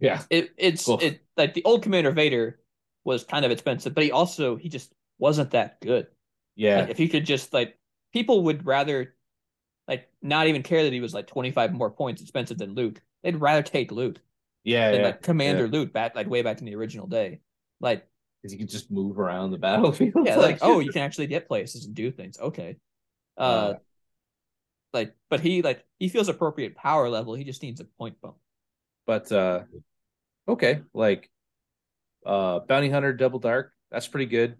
[0.00, 0.22] yeah.
[0.30, 1.02] it, it's Oof.
[1.02, 2.58] it like the old Commander Vader
[3.04, 6.06] was kind of expensive, but he also he just wasn't that good.
[6.54, 6.80] Yeah.
[6.80, 7.78] Like if he could just like
[8.12, 9.14] people would rather
[9.88, 13.00] like not even care that he was like 25 more points expensive than Luke.
[13.22, 14.20] They'd rather take Luke
[14.64, 15.06] yeah, than yeah.
[15.06, 17.40] like Commander Luke back like way back in the original day.
[17.80, 18.06] Like
[18.42, 20.14] Because you can just move around the battlefield.
[20.26, 22.38] yeah, like oh, you can actually get places and do things.
[22.38, 22.76] Okay.
[23.38, 23.74] Uh, Uh,
[24.92, 27.34] like but he like he feels appropriate power level.
[27.34, 28.36] He just needs a point bump.
[29.06, 29.62] but uh
[30.48, 31.30] okay, like
[32.24, 34.56] uh Bounty Hunter Double Dark, that's pretty good.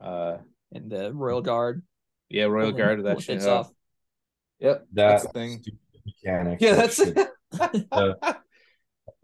[0.00, 0.38] Uh
[0.72, 1.82] And the Royal Guard.
[2.30, 3.44] yeah, Royal Guard that shit.
[3.44, 3.70] off.
[4.60, 5.64] Yep, That that's the thing.
[6.06, 6.60] mechanic.
[6.60, 7.28] Yeah, that's it.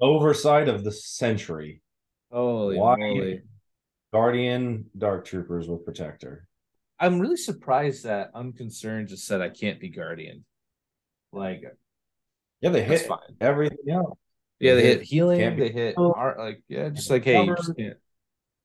[0.00, 1.82] oversight of the century.
[2.30, 2.96] Holy Why?
[2.96, 3.42] moly.
[4.12, 6.46] Guardian Dark Troopers with Protector.
[6.98, 10.44] I'm really surprised that Unconcerned just said I can't be Guardian.
[11.32, 11.62] Like
[12.60, 13.18] Yeah, they hit fine.
[13.40, 14.18] everything else.
[14.60, 17.42] Yeah, they They hit hit- healing, can't they hit art, like yeah, just like hey,
[17.42, 17.96] you just can't.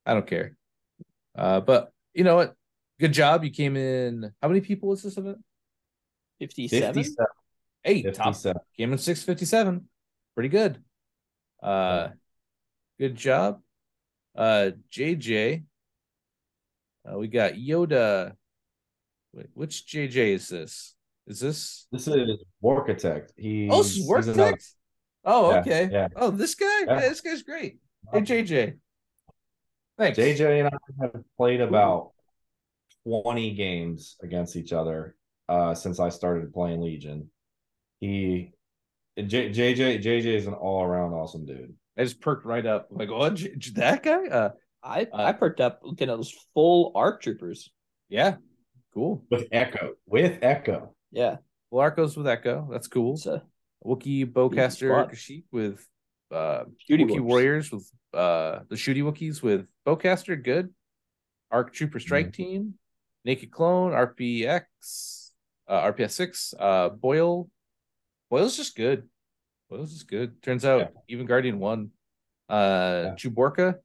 [0.06, 0.56] I don't care.
[1.36, 2.56] Uh, but you know what?
[3.00, 3.44] Good job.
[3.44, 4.32] You came in.
[4.42, 5.38] How many people was this event?
[6.40, 6.94] 57?
[6.94, 7.26] 57.
[7.86, 8.14] Eight.
[8.16, 8.62] Top 57.
[8.78, 9.88] came in six fifty seven.
[10.36, 10.84] Pretty good.
[11.64, 12.10] Uh,
[13.00, 13.62] good job.
[14.36, 15.64] Uh, JJ.
[17.10, 18.34] Uh, we got Yoda.
[19.34, 20.96] Wait, which JJ is this?
[21.28, 21.88] Is this?
[21.92, 23.30] This is Warkitect.
[23.38, 24.58] He Oh, this is he's another-
[25.26, 25.90] Oh, Yeah, okay.
[25.92, 26.08] yeah.
[26.16, 26.66] Oh, this guy.
[26.86, 26.94] Yeah.
[27.02, 27.80] Yeah, this guy's great.
[28.14, 28.78] Hey, JJ.
[29.98, 30.18] Thanks.
[30.18, 32.12] JJ and I have played about
[33.06, 35.17] 20 games against each other
[35.50, 37.30] uh, since I started playing Legion.
[38.00, 38.52] He
[39.18, 41.74] J, JJ JJ is an all around awesome dude.
[41.98, 42.90] I just perked right up.
[42.92, 44.28] I'm like, oh, J- J- that guy?
[44.28, 44.50] Uh,
[44.84, 47.72] I Uh, I perked up looking at those full arc troopers.
[48.10, 48.36] yeah,
[48.94, 49.26] cool.
[49.32, 49.94] With Echo.
[50.06, 50.94] With Echo.
[51.12, 51.38] Yeah.
[51.72, 52.68] Well, Arcos with Echo.
[52.72, 53.16] That's cool.
[53.16, 53.44] It's a
[53.86, 54.90] Wookiee bowcaster.
[55.10, 55.86] Kashyyyk with
[56.32, 57.22] uh Shooty Wookiee whoops.
[57.22, 60.74] warriors with uh the shooty Wookiees with bowcaster good.
[61.50, 62.34] Arc Trooper Strike Mhm.
[62.34, 62.74] Team,
[63.26, 65.17] Naked Clone, RPX,
[65.68, 67.50] uh RPS six, uh Boyle.
[68.30, 69.08] Boyle's just good.
[69.70, 70.42] Boyle's just good.
[70.42, 70.88] Turns out Yeah.
[71.10, 71.92] even Guardian one.
[72.50, 73.16] Uh Yeah.
[73.16, 73.76] Chewbacca.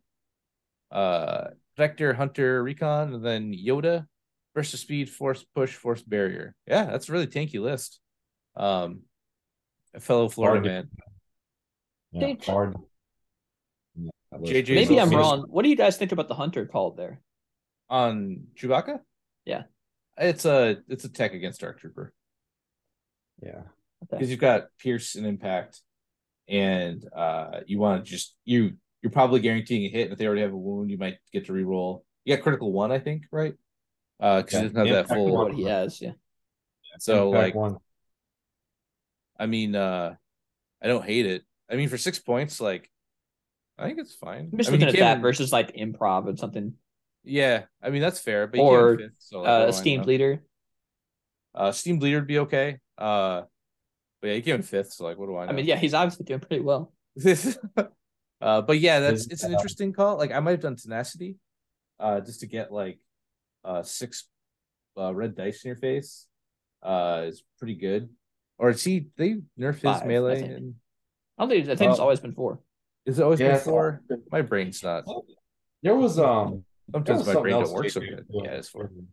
[0.90, 4.06] uh Vector, Hunter, Recon, and then Yoda
[4.54, 6.54] versus Speed, Force Push, Force Barrier.
[6.66, 7.98] Yeah, that's a really tanky list.
[8.54, 9.04] Um,
[9.94, 10.90] a fellow Florida Hard
[12.12, 12.36] man.
[12.36, 12.76] Yeah, hard.
[13.96, 15.46] Yeah, that JJ 's Maybe I'm wrong.
[15.48, 17.20] What do you guys think about the hunter called there?
[17.88, 19.00] on Chewbacca.
[19.46, 19.64] Yeah.
[20.22, 22.12] It's a it's a tech against Dark Trooper
[23.42, 23.62] Yeah.
[24.10, 25.80] because you've got Pierce and Impact,
[26.48, 30.04] and uh, you want to just you you're probably guaranteeing a hit.
[30.04, 32.02] And if they already have a wound, you might get to reroll.
[32.24, 33.54] You got critical one, I think, right?
[34.20, 34.60] Uh, because Yeah.
[34.60, 35.32] he doesn't have that full.
[35.32, 35.44] one.
[35.46, 36.12] What he has, yeah.
[36.98, 37.76] So Impact like, one.
[39.38, 40.14] I mean, uh,
[40.80, 41.42] I don't hate it.
[41.70, 42.88] I mean, for six points, like,
[43.78, 44.50] I think it's fine.
[44.52, 46.74] I'm just I mean, looking you at that versus like improv and something.
[47.24, 50.42] Yeah, I mean that's fair, but you Or, can't fifth, so Uh, what esteemed leader.
[51.54, 52.78] Uh, Steam Bleeder would be okay.
[52.96, 53.42] Uh,
[54.20, 55.52] but yeah, you give him fifth, so like, what do I know?
[55.52, 56.92] I mean, yeah, he's obviously doing pretty well.
[58.40, 60.16] uh, but yeah, that's it's an interesting call.
[60.16, 61.36] Like I might have done tenacity,
[62.00, 62.98] uh, just to get like
[63.64, 64.28] uh six
[64.96, 66.26] uh red dice in your face.
[66.82, 68.08] Uh, is pretty good.
[68.58, 70.40] Or is he they nerf his Five, I melee?
[70.40, 70.52] think.
[70.52, 70.74] And,
[71.38, 72.04] I don't think I think it's Oh.
[72.04, 72.60] always been four.
[73.04, 74.02] is it always Yeah, been four?
[74.10, 75.04] all- My brain's not.
[75.82, 76.62] There was um there
[76.92, 78.26] Sometimes my brain don't work so good.
[78.28, 79.06] Yeah, it's doing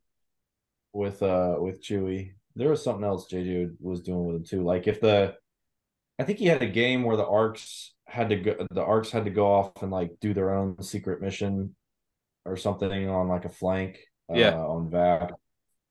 [0.94, 2.34] With uh with Chewie.
[2.56, 4.64] There was something else JJ was doing with him too.
[4.64, 5.36] Like if the
[6.18, 9.26] I think he had a game where the arcs had to go the arcs had
[9.26, 11.76] to go off and like do their own secret mission
[12.46, 14.00] or something on like a flank
[14.32, 14.56] uh, Yeah.
[14.58, 15.32] on VAP.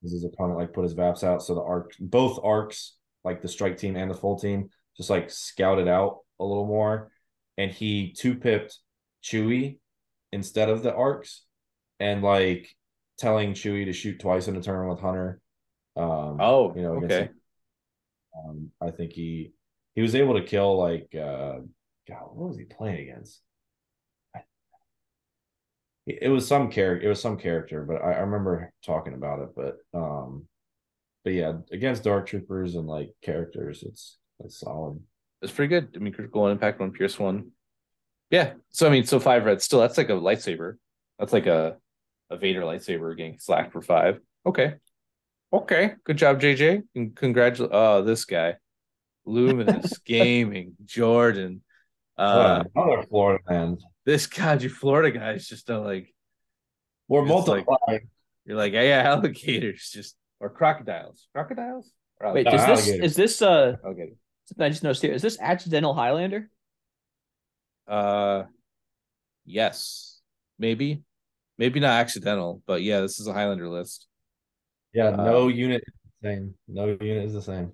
[0.01, 1.43] Because his opponent like put his VAPs out.
[1.43, 5.31] So the arc both arcs, like the strike team and the full team, just like
[5.31, 7.11] scouted out a little more.
[7.57, 8.79] And he two pipped
[9.25, 9.79] Chewie
[10.33, 11.45] instead of the arcs
[12.01, 12.69] and like
[13.19, 15.41] telling Chewie to shoot twice in a turn with Hunter.
[15.97, 17.31] Um Oh, you know, okay.
[18.37, 19.53] um, I think he
[19.95, 21.59] he was able to kill like uh
[22.09, 23.41] God, what was he playing against?
[24.35, 24.45] I-
[26.07, 27.07] It was some character.
[27.07, 29.51] It was some character, but I, I remember talking about it.
[29.55, 30.47] But um,
[31.25, 35.01] but yeah, against Dark Troopers and like characters, it's it's solid.
[35.43, 35.93] It's pretty good.
[35.95, 37.53] I mean, critical one, impact one, pierce one.
[38.31, 38.55] Yeah.
[38.71, 39.81] So I mean, so five red still.
[39.81, 40.77] That's like a lightsaber.
[41.19, 41.77] That's like a
[42.31, 44.21] a Vader lightsaber getting slacked for five.
[44.47, 44.75] Okay.
[45.53, 45.95] Okay.
[46.05, 46.83] Good job, JJ.
[46.95, 47.71] And congratulations.
[47.75, 48.57] Oh, this guy,
[49.25, 51.63] Luminous Gaming, Jordan.
[52.17, 53.79] Uh, Uh, Another Florida man.
[54.05, 56.15] this God, you Florida guys just don't like.
[57.09, 58.09] We're It's like- multiplying.
[58.45, 61.91] You're like, yeah, yeah, alligators, just or crocodiles, crocodiles.
[62.21, 64.13] Or Wait, No, is this is this uh okay.
[64.47, 65.13] something I just noticed here?
[65.13, 66.51] Is this accidental Highlander?
[67.87, 68.45] Uh,
[69.47, 70.21] yes,
[70.59, 71.03] maybe,
[71.59, 74.07] maybe not accidental, but yeah, this is a Highlander list.
[74.93, 76.55] yeah, no uh, unit is the same.
[76.67, 77.73] No unit is the same.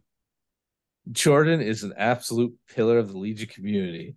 [1.13, 4.17] Jordan is an absolute pillar of the Legion community.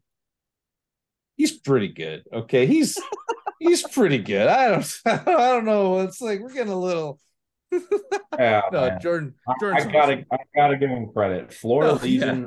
[1.36, 2.24] He's pretty good.
[2.34, 2.98] Okay, he's
[3.60, 4.48] he's pretty good.
[4.48, 6.00] I don't I don't know.
[6.00, 7.20] It's like we're getting a little.
[8.38, 9.00] Yeah, No, man.
[9.02, 9.34] Jordan.
[9.48, 10.26] I, Jordan's I gotta awesome.
[10.32, 11.52] I gotta give him credit.
[11.52, 12.46] Florida Oh, yeah.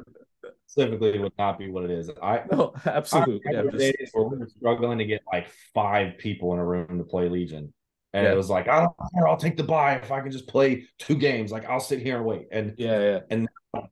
[0.70, 2.10] Specifically would not be what it is.
[2.22, 3.40] I No, absolutely.
[3.48, 6.64] I Yeah, just- days where we were struggling to get like five people in a
[6.64, 7.72] room to play Legion.
[8.12, 8.32] And Yeah.
[8.32, 10.86] it was like, I don't care, I'll take the buy if I can just play
[10.98, 11.50] two games.
[11.50, 12.46] Like I'll sit here and wait.
[12.52, 13.46] And yeah, yeah.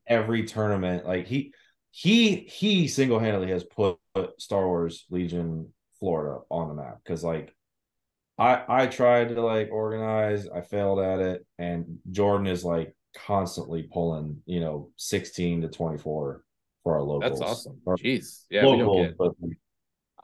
[0.07, 1.53] every tournament, like he
[1.91, 3.99] he he single-handedly has put
[4.39, 6.99] Star Wars Legion Florida on the map.
[7.05, 7.55] Cause like
[8.39, 13.83] I I tried to like organize, I failed at it, and Jordan is like constantly
[13.85, 16.45] pulling, you know, 16 to 24
[16.89, 17.39] for our locals.
[17.39, 17.81] That's awesome.
[17.85, 18.45] Or Jeez.
[18.51, 19.19] Yeah, we don't get.
[19.19, 19.33] but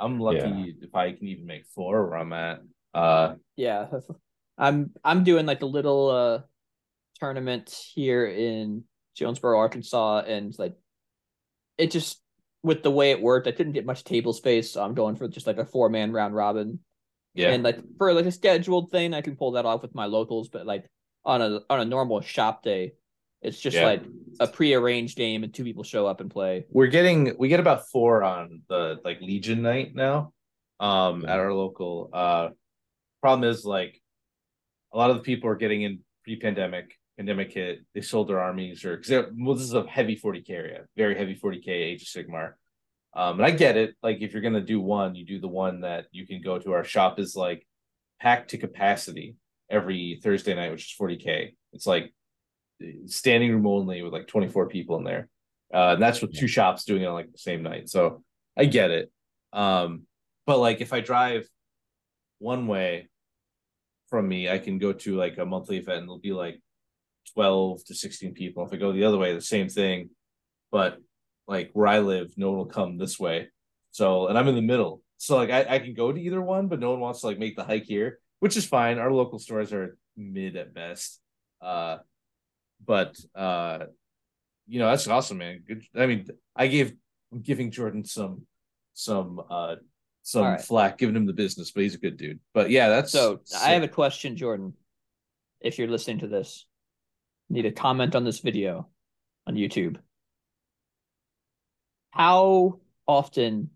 [0.00, 0.72] I'm lucky Yeah.
[0.80, 2.62] if I can even make four where I'm at.
[2.94, 3.88] Uh, Yeah,
[4.58, 6.40] I'm I'm doing like a little uh
[7.20, 8.84] tournament here in
[9.14, 10.74] Jonesboro, Arkansas, and like
[11.76, 12.20] it just
[12.62, 15.28] with the way it worked, I didn't get much table space, so I'm going for
[15.28, 16.78] just like a four man round robin.
[17.34, 17.50] yeah.
[17.50, 20.48] And like for like a scheduled thing, I can pull that off with my locals,
[20.48, 20.86] but like
[21.26, 22.94] on a on a normal shop day,
[23.45, 23.86] it's just Yeah.
[23.86, 24.03] like
[24.40, 26.64] a pre-arranged game and two people show up and play.
[26.70, 30.32] we're getting we get about four on the like Legion night now,
[30.80, 32.11] um, at our local.
[32.12, 32.49] Uh,
[33.20, 34.01] problem is like
[34.92, 37.80] a lot of the people are getting in pre-pandemic, pandemic hit.
[37.95, 41.36] They sold their armies or because well, this is a heavy 40k area, very heavy
[41.36, 42.55] 40k Age of Sigmar.
[43.16, 43.95] Um, and I get it.
[44.03, 46.72] Like if you're gonna do one, you do the one that you can go to.
[46.72, 47.64] Our shop is like
[48.20, 49.36] packed to capacity
[49.70, 51.55] every Thursday night, which is 40k.
[51.72, 52.12] It's like
[53.07, 55.29] standing room only with like 24 people in there.
[55.72, 57.89] Uh, and that's with two shops doing it on like the same night.
[57.89, 58.22] So
[58.57, 59.11] I get it.
[59.53, 60.03] Um,
[60.47, 61.49] but like if I drive
[62.39, 63.09] one way
[64.09, 66.61] from me, I can go to like a monthly event and there'll be like
[67.35, 68.64] 12 to 16 people.
[68.64, 70.11] If I go the other way, the same thing.
[70.70, 70.99] But
[71.47, 73.49] like where I live, no one will come this way.
[73.91, 75.03] So, and I'm in the middle.
[75.18, 77.39] So like I, I can go to either one, but no one wants to like
[77.39, 78.99] make the hike here, which is fine.
[78.99, 81.20] Our local stores are mid at best.
[81.61, 81.99] Uh
[82.87, 83.87] but uh
[84.66, 85.62] you know that's awesome, man.
[85.66, 86.26] Good I mean
[86.57, 86.95] I gave
[87.32, 88.47] I'm giving Jordan some
[88.95, 89.76] some uh
[90.22, 90.61] some right.
[90.61, 92.41] flack, giving him the business, but he's a good dude.
[92.55, 94.72] But yeah, that's So I have a question, Jordan.
[95.61, 96.66] If you're listening to this,
[97.51, 98.89] need to comment on this video
[99.47, 99.99] on YouTube.
[102.11, 103.70] How often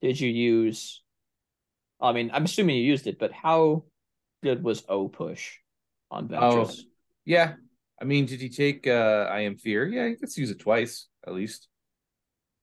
[0.00, 1.02] did you use?
[2.00, 3.84] I mean, I'm assuming you used it, but how
[4.42, 5.56] good was O push
[6.10, 6.70] on Oh,
[7.24, 7.54] yeah.
[8.00, 9.86] I mean, did he take uh I am fear?
[9.86, 11.68] Yeah, he gets to use it twice at least.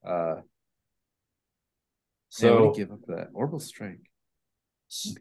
[0.06, 0.36] Uh
[2.28, 4.00] so So what did he give up that orbital strike.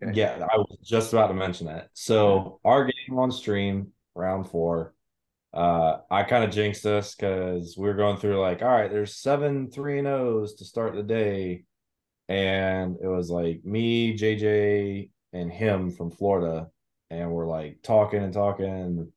[0.01, 0.11] Okay.
[0.13, 1.89] yeah, I was just about to mention that.
[1.93, 4.93] So our game on stream, round four,
[5.53, 9.15] uh, I kind of jinxed us because we were going through like, all right, there's
[9.17, 11.63] seven three and O's to start the day,
[12.29, 16.67] and it was like me, JJ, and him from Florida,
[17.09, 19.11] and we're like talking and talking,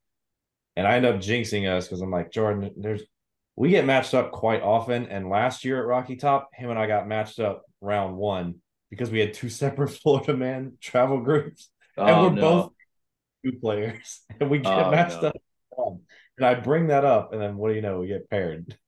[0.79, 3.03] and I end up jinxing us because I'm like Jordan, there's
[3.57, 6.87] we get matched up quite often, and last year at Rocky Top, him and I
[6.87, 8.57] got matched up round one
[8.91, 12.41] because we had two separate Florida man travel groups, and Oh we're no.
[12.41, 12.73] both
[13.45, 15.33] two players, and we get Oh, matched no.
[15.33, 15.37] up.
[16.39, 18.01] And I bring that up, and then what do you know?
[18.01, 18.79] We get paired,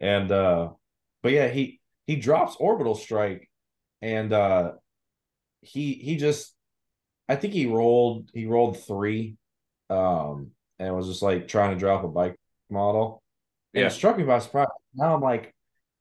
[0.00, 0.70] and uh,
[1.22, 3.50] but yeah, he he drops orbital strike,
[4.02, 4.72] and uh,
[5.62, 6.54] he he just,
[7.28, 9.36] I think he rolled he rolled three,
[9.90, 10.52] um,
[10.82, 12.36] and was just like trying to drop a bike
[12.70, 13.22] model.
[13.74, 13.86] And Yeah.
[13.88, 14.68] it struck me by surprise.
[14.94, 15.54] Now I'm like,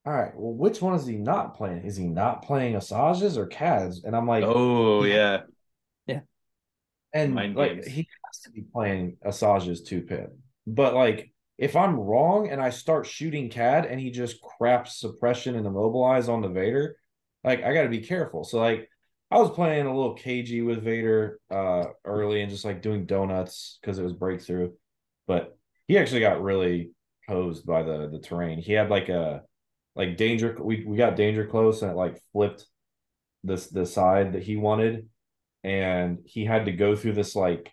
[0.05, 1.83] all right, well, which one is he not playing?
[1.85, 4.03] Is he not playing Asajjs or Cads?
[4.03, 5.43] And I'm like, Oh Yeah.
[6.07, 6.21] yeah.
[7.13, 7.87] and Mind like games.
[7.87, 10.29] he has to be playing Asajj's two pin.
[10.67, 15.55] But like if I'm wrong and I start shooting CAD and he just craps suppression
[15.55, 16.97] and immobilize on the Vader,
[17.43, 18.43] like I gotta be careful.
[18.43, 18.89] So like
[19.31, 23.79] I was playing a little cagey with Vader uh early and just like doing donuts
[23.81, 24.71] because it was breakthrough.
[25.27, 25.57] But
[25.87, 26.91] he actually got really
[27.27, 28.59] posed by the the terrain.
[28.59, 29.43] He had like a
[29.95, 32.65] like danger we, we got danger close and it like flipped
[33.43, 35.07] this the side that he wanted
[35.63, 37.71] and he had to go through this like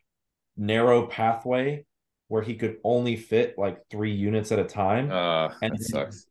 [0.57, 1.85] narrow pathway
[2.29, 6.27] where he could only fit like three units at a time Uh And that sucks.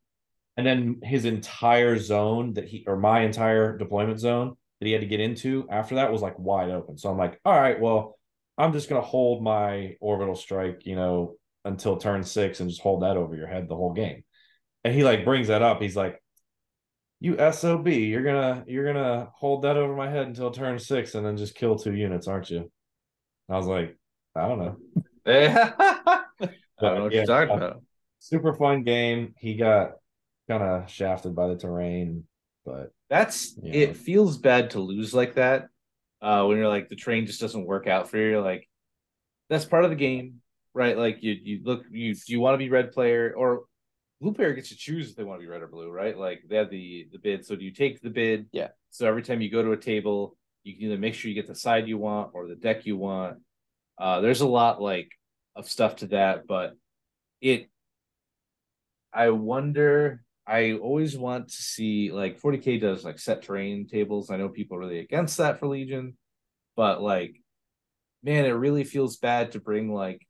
[0.57, 5.01] and then his entire zone that he or my entire deployment zone that he had
[5.01, 6.97] to get into after that was like wide open.
[6.97, 8.17] So i'm like all right well
[8.57, 12.81] i'm just going to hold my orbital strike you know until turn six and just
[12.81, 14.23] hold that over your head the whole game.
[14.85, 15.81] And he like brings that up.
[15.81, 16.21] He's like
[17.19, 21.25] you sob you're gonna you're gonna hold that over my head until turn six and
[21.25, 22.71] then just kill two units aren't you?
[23.49, 23.97] I was like
[24.35, 24.77] i don't know.
[25.25, 26.23] I
[26.81, 27.81] don't know what Yeah, you're talking about.
[28.19, 29.33] super fun game.
[29.37, 29.93] He got
[30.49, 32.25] kind of shafted by the terrain
[32.67, 35.69] but That's it feels bad to lose like that.
[36.21, 38.31] Uh when you're like the train just doesn't work out for you.
[38.31, 38.67] You're like
[39.49, 40.41] that's part of the game,
[40.73, 40.97] right?
[40.97, 43.63] Like you you look you you want to be red player or
[44.19, 46.17] blue player gets to choose if they want to be red or blue, right?
[46.17, 47.45] Like they have the the bid.
[47.45, 48.47] So do you take the bid?
[48.51, 48.69] Yeah.
[48.89, 51.47] So every time you go to a table, you can either make sure you get
[51.47, 53.37] the side you want or the deck you want.
[53.97, 55.09] Uh there's a lot like
[55.55, 56.73] of stuff to that, but
[57.39, 57.69] it
[59.13, 64.31] I wonder I always want to see like 40k does like set terrain tables.
[64.31, 66.17] I know people are really against that for Legion,
[66.77, 67.41] but like,
[68.23, 70.25] man, it really feels bad to bring like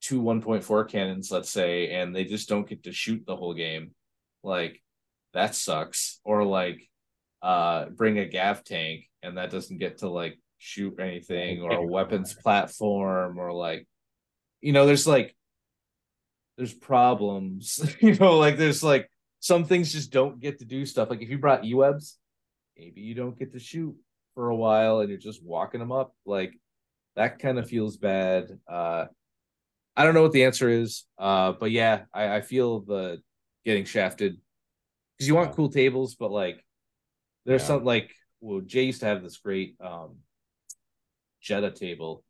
[0.00, 3.92] two 1.4 cannons, let's say, and they just don't get to shoot the whole game.
[4.42, 4.82] Like,
[5.32, 6.20] that sucks.
[6.24, 6.82] Or like,
[7.40, 11.86] uh, bring a Gav tank and that doesn't get to like shoot anything, or a
[11.86, 13.86] weapons platform, or like,
[14.60, 15.36] you know, there's like
[16.56, 17.80] there's problems.
[18.00, 19.08] you know, like there's like
[19.40, 21.10] some things just don't get to do stuff.
[21.10, 22.18] Like if you brought E-webs,
[22.78, 23.94] maybe you don't get to shoot
[24.34, 26.14] for a while and you're just walking them up.
[26.24, 26.58] Like
[27.16, 28.58] that kind of feels bad.
[28.70, 29.06] Uh
[29.96, 31.04] I don't know what the answer is.
[31.18, 33.20] Uh but yeah, I, I feel the
[33.64, 34.36] getting shafted.
[35.16, 35.54] Because you want Yeah.
[35.56, 36.64] cool tables, but like
[37.44, 37.66] there's Yeah.
[37.68, 40.16] some like well, Jay used to have this great um
[41.42, 42.24] Jedha table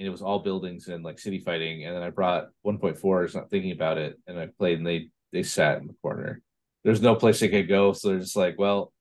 [0.00, 1.84] and it was all buildings and like city fighting.
[1.84, 5.42] And then I brought 1.4s, not thinking about it, and I played, and they they
[5.42, 6.40] sat in the corner.
[6.84, 8.94] There's no place they could go, so they're just like, well,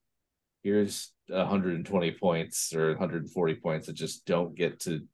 [0.61, 5.07] here's 120 points or 140 points that just don't get to.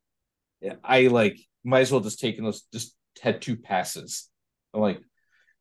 [0.83, 4.27] I like might as well just taken those, just had two passes.
[4.73, 4.99] I'm like,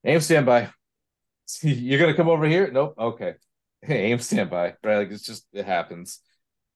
[0.06, 0.70] aim standby.
[1.60, 2.70] You're gonna come over here?
[2.72, 2.94] Nope.
[2.98, 3.34] Okay.
[3.82, 4.76] Hey, aim standby.
[4.82, 6.20] Right, like it's just it happens.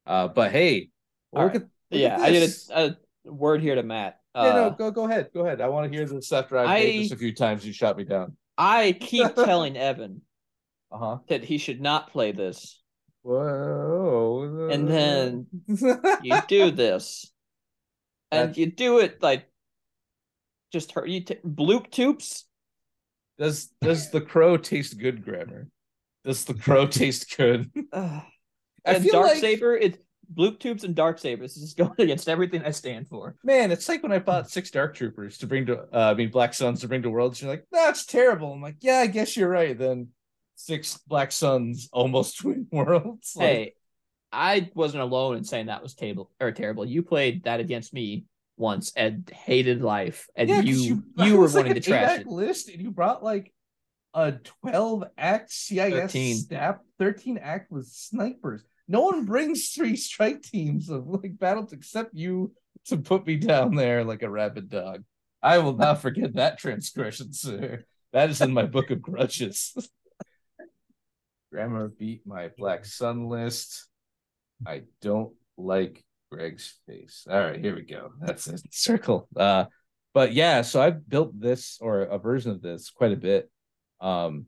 [0.06, 0.90] Uh, but hey,
[1.32, 1.56] look right.
[1.56, 4.18] at look yeah, at I did a, a word here to Matt.
[4.34, 5.60] Yeah, no, Uh, go go ahead, go ahead.
[5.60, 7.66] I want to hear this after I've made this a few times.
[7.66, 8.36] You shot me down.
[8.56, 10.22] I keep telling Evan
[10.92, 11.18] Uh huh.
[11.28, 12.82] that he should not play this
[13.22, 14.68] Whoa.
[14.70, 15.46] And then
[16.22, 17.30] you do this,
[18.30, 19.46] and That- you do it like
[20.72, 22.44] just hurt You t- bloop tubes.
[23.38, 25.68] does does the crow taste good, grammar?
[26.24, 27.70] Does the crow taste good?
[27.92, 28.22] I
[28.84, 29.76] and feel dark like- saber.
[29.76, 29.98] It
[30.32, 33.36] bloop tubes and dark sabers is going against everything I stand for.
[33.44, 36.30] Man, it's like when I bought six Dark Troopers to bring to, uh, I mean,
[36.30, 37.40] Black Suns to bring to Worlds.
[37.40, 38.52] You're like, that's terrible.
[38.52, 39.78] I'm like, yeah, I guess you're right.
[39.78, 40.08] Then
[40.56, 43.34] six Black Suns almost twin Worlds.
[43.36, 43.74] Like, Hey,
[44.32, 46.84] I wasn't alone in saying that was table or terrible.
[46.84, 48.26] You played that against me
[48.56, 52.20] once and hated life, and yeah, you it you, were was like wanting to trash
[52.20, 52.26] it.
[52.26, 53.52] list, and you brought like
[54.12, 56.36] a twelve act CIS 13.
[56.36, 58.64] snap, thirteen act with snipers.
[58.88, 62.52] No one brings three strike teams of like battles except you
[62.86, 65.04] to put me down there like a rabid dog.
[65.42, 67.84] I will not forget that transgression, sir.
[68.12, 69.76] That is in my book of grudges.
[71.52, 73.86] Grammar beat my Black Sun list.
[74.66, 77.26] I don't like Greg's face.
[77.30, 78.10] All right, here we go.
[78.20, 79.28] That's a Circle.
[79.36, 79.66] Uh
[80.14, 83.50] but yeah, so I've built this or a version of this quite a bit.
[84.00, 84.46] Um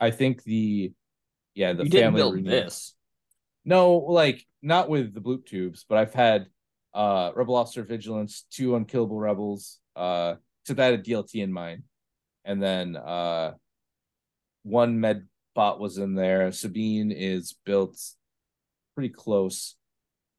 [0.00, 0.92] I think the
[1.54, 2.94] yeah, the you didn't family build reunion- this.
[3.64, 6.46] No, like not with the bloop tubes, but I've had
[6.92, 10.34] uh Rebel Officer Vigilance, two unkillable rebels, uh
[10.68, 11.84] I had a DLT in mine.
[12.44, 13.52] And then uh
[14.62, 16.52] one med bot was in there.
[16.52, 17.98] Sabine is built
[18.94, 19.76] pretty close.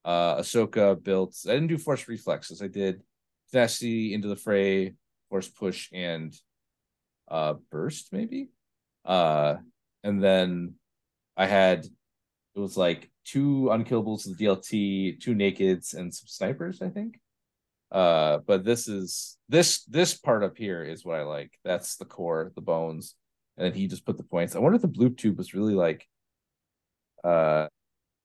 [0.03, 2.61] Uh Ahsoka built I didn't do force reflexes.
[2.61, 3.01] I did
[3.51, 4.95] tenacity into the fray,
[5.29, 6.33] force push, and
[7.27, 8.49] uh burst, maybe.
[9.03, 9.55] Uh
[10.03, 10.75] and then
[11.35, 16.81] I had it was like two unkillables of the DLT, two nakeds, and some snipers,
[16.81, 17.19] I think.
[17.91, 21.51] Uh, but this is this this part up here is what I like.
[21.63, 23.15] That's the core, the bones,
[23.57, 24.55] and then he just put the points.
[24.55, 26.07] I wonder if the bloop tube was really like.
[27.23, 27.67] Uh,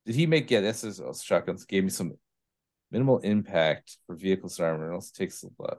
[0.07, 0.51] did he make?
[0.51, 1.65] Yeah, this is oh, shotguns.
[1.65, 2.15] Gave me some
[2.91, 4.91] minimal impact for vehicles and armor.
[4.91, 5.79] It also takes a lot.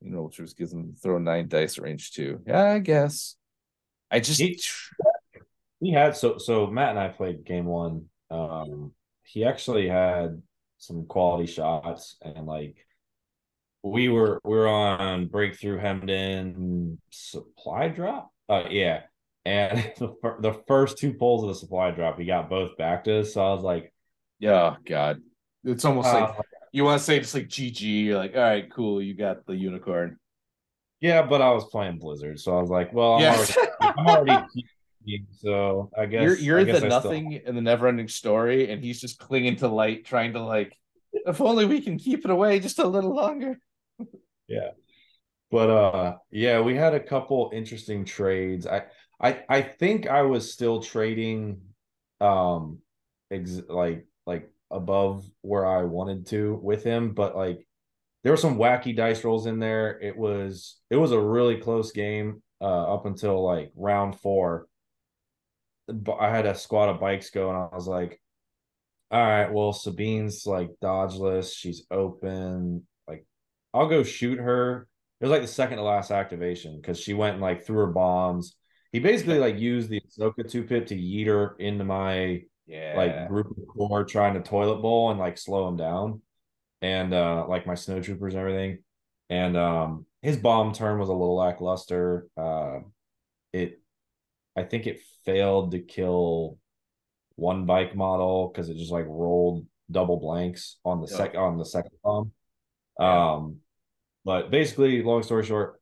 [0.00, 2.40] You know, which was gives him throw nine dice range two.
[2.46, 3.36] Yeah, I guess.
[4.10, 4.60] I just He-
[5.80, 8.06] He had so so Matt and I played game one.
[8.30, 8.92] Um,
[9.24, 10.42] he actually had
[10.78, 12.76] some quality shots and like
[13.82, 18.30] we were we were on breakthrough hemmed in supply drop.
[18.48, 19.02] Uh, yeah,
[19.44, 23.20] and the, the first two pulls of the supply drop, he got both back to
[23.20, 23.34] us.
[23.34, 23.92] So I was like,
[24.38, 25.20] Yeah, God.
[25.64, 26.34] It's almost uh, like
[26.72, 29.54] you want to say just like GG, you're like, all right, cool, you got the
[29.54, 30.18] unicorn.
[31.00, 33.30] yeah, but I was playing Blizzard, so I was like, well, I'm Yeah.
[33.30, 33.52] already,
[33.96, 34.50] I'm already
[35.32, 38.70] so I guess you're you're guess the I still- nothing in the never ending story,
[38.70, 40.76] and he's just clinging to light, trying to like
[41.12, 43.58] if only we can keep it away just a little longer.
[44.48, 44.70] Yeah,
[45.50, 48.66] but uh yeah, we had a couple interesting trades.
[48.66, 48.84] I
[49.20, 51.60] I I think I was still trading
[52.20, 52.78] um
[53.30, 57.66] ex- like like above where I wanted to with him, but like
[58.22, 59.98] there were some wacky dice rolls in there.
[60.00, 64.66] It was it was a really close game uh up until like round 4.
[65.88, 68.20] But I had a squad of bikes go and I was like
[69.10, 73.26] all right, well Sabine's like dodgeless, she's open, like
[73.74, 74.86] I'll go shoot her
[75.20, 77.86] it was like the second to last activation because she went and like threw her
[77.88, 78.56] bombs.
[78.92, 83.26] He basically like used the Ahsoka two pip to yeet her into my Yeah, like
[83.26, 86.22] group of core trying to toilet bowl and like slow him down.
[86.82, 88.78] And uh like my snow troopers and everything.
[89.28, 92.28] And um his bomb turn was a little lackluster.
[92.36, 92.80] Uh
[93.52, 93.79] it
[94.60, 96.58] I think it failed to kill
[97.36, 101.16] one bike model because it just like rolled double blanks on the Yeah.
[101.16, 102.32] sec on the second bomb.
[102.98, 103.32] Yeah.
[103.32, 103.56] Um
[104.24, 105.80] but basically, long story short,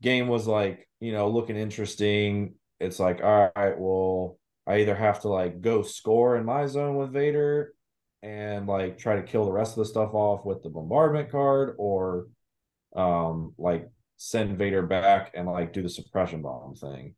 [0.00, 2.54] game was like, you know, looking interesting.
[2.80, 6.96] It's like, all right, well, I either have to like go score in my zone
[6.96, 7.74] with Vader
[8.22, 11.74] and like try to kill the rest of the stuff off with the bombardment card,
[11.78, 12.28] or
[12.96, 17.14] um like send Vader back and like do the suppression bomb thing.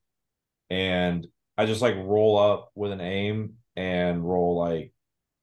[0.71, 4.93] And I just like roll up with an aim and roll like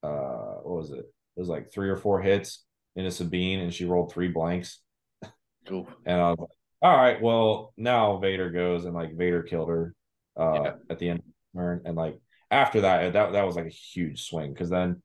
[0.04, 1.00] uh what was it?
[1.00, 2.64] It was like three or four hits
[2.96, 4.80] into Sabine and she rolled three blanks.
[5.68, 5.88] Cool.
[6.06, 6.50] And I was like,
[6.82, 9.94] all right, well, now Vader goes and like Vader killed her
[10.40, 10.74] uh Yeah.
[10.90, 11.82] at the end of the turn.
[11.86, 12.20] And like
[12.52, 15.02] after that, that that was like a huge swing because then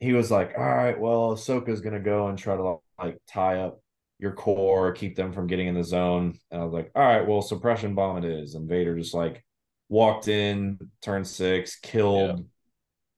[0.00, 3.80] he was like, All right, well, Ahsoka's gonna go and try to like tie up
[4.18, 6.38] your core, keep them from getting in the zone.
[6.50, 8.54] And I was like, All right, well, suppression bomb it is.
[8.54, 9.44] And Vader just like
[9.90, 12.46] walked in, turn six, killed,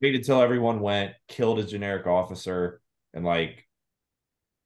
[0.01, 2.81] waited till everyone went, killed a generic officer,
[3.15, 3.69] and like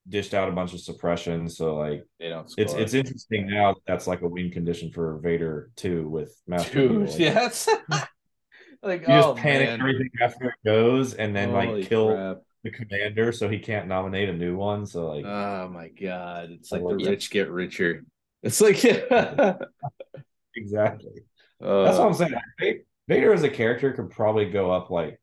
[0.09, 1.49] dished out a bunch of suppression.
[1.49, 2.81] So like They don't it's score.
[2.81, 7.11] it's interesting now that that's like a win condition for Vader too with Master Dude,
[7.19, 7.69] yeah, that's
[8.83, 9.81] Like You just oh, panic man.
[9.81, 12.39] everything after it goes, and then Holy like kill crap.
[12.63, 14.87] the commander, so he can't nominate a new one.
[14.87, 16.51] So like, Oh my god!
[16.53, 17.09] It's like the it.
[17.11, 18.05] rich get richer.
[18.43, 18.85] It's like
[20.55, 21.25] exactly.
[21.63, 22.83] Uh, That's what I'm saying.
[23.09, 25.21] Vader as a character could probably go up like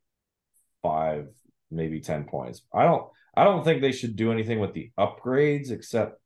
[0.81, 1.27] five,
[1.69, 2.61] maybe ten points.
[2.73, 3.07] I don't.
[3.35, 6.19] I don't think they should do anything with the upgrades, except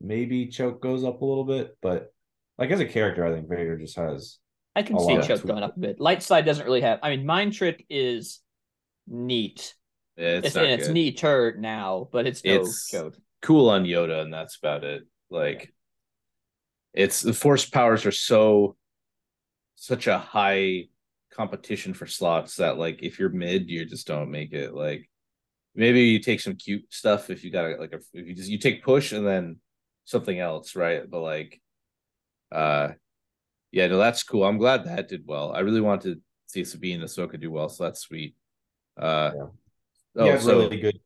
[0.00, 1.76] maybe choke goes up a little bit.
[1.82, 2.12] But
[2.58, 4.38] like as a character, I think Vader just has.
[4.76, 6.00] I can see choke going up a bit.
[6.00, 6.98] Light side doesn't really have.
[7.02, 8.40] I mean, mind trick is
[9.06, 9.74] neat.
[10.16, 10.94] yeah, it's, It's, not and it's good.
[10.94, 13.14] neater now, but it's no It's- choke.
[13.42, 15.02] cool on Yoda, and that's about it.
[15.30, 15.72] Like,
[16.92, 18.76] it's the force powers are so
[19.86, 20.86] such a high
[21.30, 24.72] competition for slots that like if you're mid, you just don't make it.
[24.74, 25.10] Like,
[25.74, 28.58] maybe you take some cute stuff if you got like a, if you just you
[28.58, 29.56] take push and then
[30.04, 31.08] something else, right?
[31.08, 31.60] But like,
[32.50, 32.90] uh,
[33.72, 34.44] yeah, no, that's cool.
[34.44, 35.52] I'm glad that did well.
[35.52, 38.36] I really wanted to see Sabine and Ahsoka do well, so that's sweet.
[38.96, 39.46] Uh, Yeah.
[40.16, 40.98] oh, had so- really good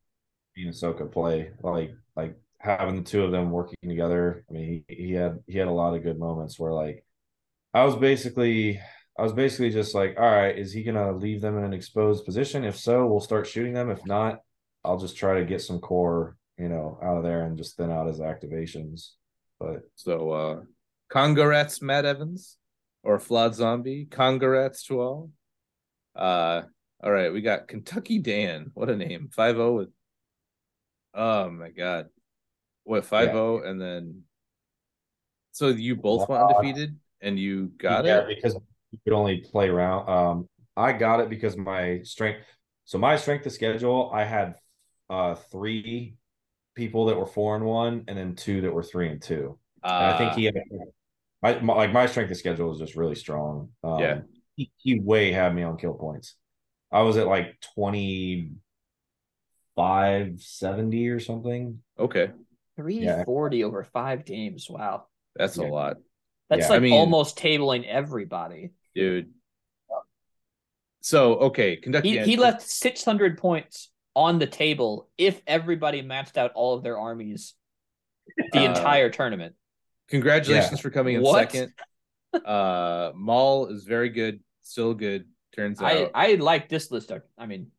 [0.56, 1.50] and Ahsoka play.
[1.62, 4.44] Like like having the two of them working together.
[4.48, 7.04] I mean, he, he had he had a lot of good moments where like
[7.78, 8.80] I was basically
[9.16, 12.24] I was basically just like, all right, is he gonna leave them in an exposed
[12.24, 12.64] position?
[12.64, 13.88] If so, we'll start shooting them.
[13.90, 14.40] If not,
[14.84, 17.92] I'll just try to get some core, you know, out of there and just thin
[17.92, 19.10] out his activations.
[19.60, 20.60] But So uh
[21.08, 22.56] congrats, Matt Evans
[23.04, 24.08] or Flawed Zombie.
[24.10, 25.30] Congrats to all.
[26.16, 26.62] Uh
[27.00, 28.72] all right, we got Kentucky Dan.
[28.74, 29.30] What a name.
[29.36, 29.90] 5-0 with
[31.14, 32.08] oh my god.
[32.82, 34.22] What 5-0 and then
[35.52, 36.48] so you both went Wow.
[36.48, 38.26] undefeated and you got yeah, it?
[38.26, 38.54] because
[38.90, 40.08] you could only play around.
[40.08, 42.40] Um, I got it because my strength.
[42.84, 44.54] So my strength of schedule, I had
[45.10, 46.16] uh three
[46.76, 49.58] people that were four and one, and then two that were three and two.
[49.98, 50.56] And I think Uh, he had,
[51.42, 53.70] I my, like my strength of schedule was just really strong.
[53.84, 54.22] Um, Yeah.
[54.56, 56.34] he, he way had me on kill points.
[56.92, 58.52] I was at like twenty
[59.76, 61.82] five seventy or something.
[61.98, 62.30] okay.
[62.76, 64.68] 340 over five games.
[64.68, 65.06] Wow.
[65.36, 65.98] That's a lot,
[66.48, 68.70] That's Yeah, like I mean- almost tabling everybody.
[68.94, 69.32] dude.
[71.00, 76.52] So okay, Kentucky He, he left 600 points on the table if everybody matched out
[76.54, 77.54] all of their armies
[78.52, 79.54] the Uh, entire tournament.
[80.08, 81.50] Congratulations for coming in What?
[81.52, 81.72] second.
[82.44, 85.26] Uh Maul is very good, still good.
[85.54, 87.10] Turns I, out I like this list.
[87.38, 87.70] I mean,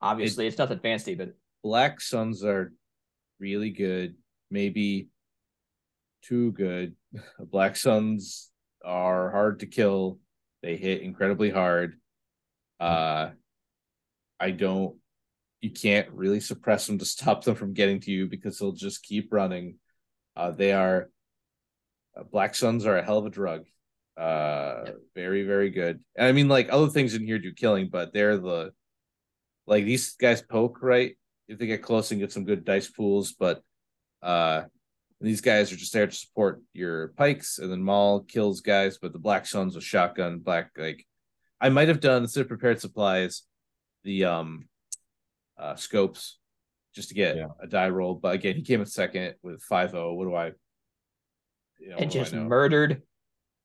[0.00, 2.72] obviously, it's nothing fancy, but Black Suns are
[3.40, 4.14] really good,
[4.50, 5.08] maybe
[6.22, 6.94] too good.
[7.38, 8.50] Black Suns
[8.84, 10.18] are hard to kill.
[10.62, 11.98] They hit incredibly hard.
[12.80, 13.30] Uh
[14.40, 14.96] I don't
[15.60, 19.02] you can't really suppress them to stop them from getting to you because they'll just
[19.02, 19.76] keep running.
[20.36, 21.10] Uh they are
[22.16, 23.64] uh, Black Suns are a hell of a drug.
[24.16, 24.96] Uh Yep.
[25.14, 26.00] very, very good.
[26.16, 28.72] And I mean like other things in here do killing, but they're the
[29.66, 31.16] like these guys poke, right?
[31.48, 33.62] If they get close and get some good dice pools, but
[34.22, 34.64] uh
[35.20, 39.12] these guys are just there to support your Pykes, and then Maul kills guys, but
[39.12, 41.04] the Black Suns with shotgun, black like
[41.60, 43.42] I might have done instead of prepared supplies,
[44.04, 44.68] the um
[45.58, 46.38] uh scopes
[46.94, 47.48] just to get Yeah.
[47.60, 48.14] a die roll.
[48.14, 50.14] But again, he came in second with 5-0.
[50.16, 50.52] What do I
[51.80, 53.02] you know, and what do I just murdered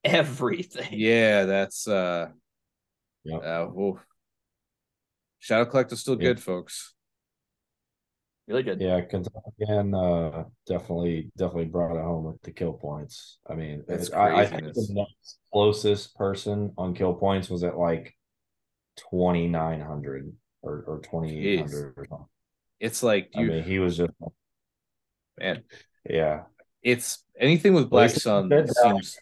[0.04, 0.88] everything.
[0.91, 2.30] Yeah, that's uh
[3.26, 3.41] Yep.
[3.43, 3.68] uh.
[5.39, 6.30] Shadow Collective's still Yeah.
[6.30, 6.93] good, folks.
[8.48, 8.82] Really good.
[8.82, 13.38] Yeah, Kentucky again uh definitely definitely brought it home with the kill points.
[13.50, 17.78] I mean, That's I, I think the next closest person on kill points was at
[17.78, 18.14] like
[18.98, 22.28] twenty nine hundred or or twenty eight hundred or something.
[22.82, 24.12] It's like I mean, he was just
[25.39, 25.64] man,
[26.10, 26.41] yeah.
[26.82, 29.18] it's anything with Well, Black Sun seems.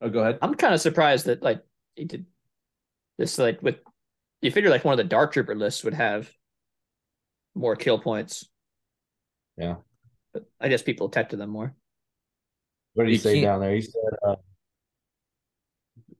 [0.00, 0.38] Oh, go ahead.
[0.40, 1.62] I'm kind of surprised that like
[1.96, 2.24] he did
[3.18, 3.76] this like with
[4.40, 6.30] you figure like one of the Dark Trooper lists would have
[7.56, 8.48] more kill points.
[9.56, 9.76] Yeah.
[10.32, 11.74] But I guess people tech to them more.
[12.94, 13.74] What did he You say can't- down there?
[13.74, 14.36] He said uh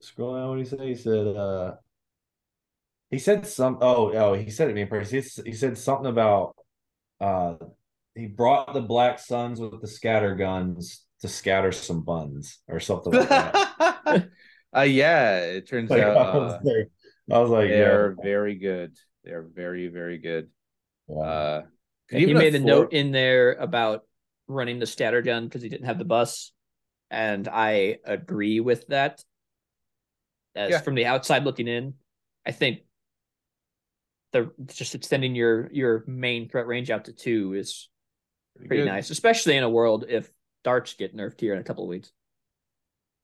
[0.01, 0.89] scroll down what did he say?
[0.89, 1.74] He said uh
[3.11, 5.12] he said some oh oh he said it being praised.
[5.12, 6.57] He, s- he said something about
[7.20, 7.55] uh
[8.14, 13.12] he brought the black suns with the scatter guns to scatter some buns or something
[13.12, 14.28] like that.
[14.76, 16.91] uh, yeah, it turns Like, out I uh, was like,
[17.30, 18.97] I was like, they're yeah, very good.
[19.24, 20.49] They're very, very good.
[21.09, 21.16] Yeah.
[21.16, 21.62] Uh,
[22.11, 24.02] he made a four- note in there about
[24.48, 26.52] running the scatter gun because he didn't have the bus.
[27.11, 29.22] And I agree with that.
[30.54, 30.80] As Yeah.
[30.80, 31.94] from the outside looking in,
[32.46, 32.80] I think
[34.32, 37.88] the just extending your your main threat range out to two is
[38.57, 38.86] pretty good.
[38.86, 40.30] nice, especially in a world if
[40.64, 42.11] darts get nerfed here in a couple of weeks.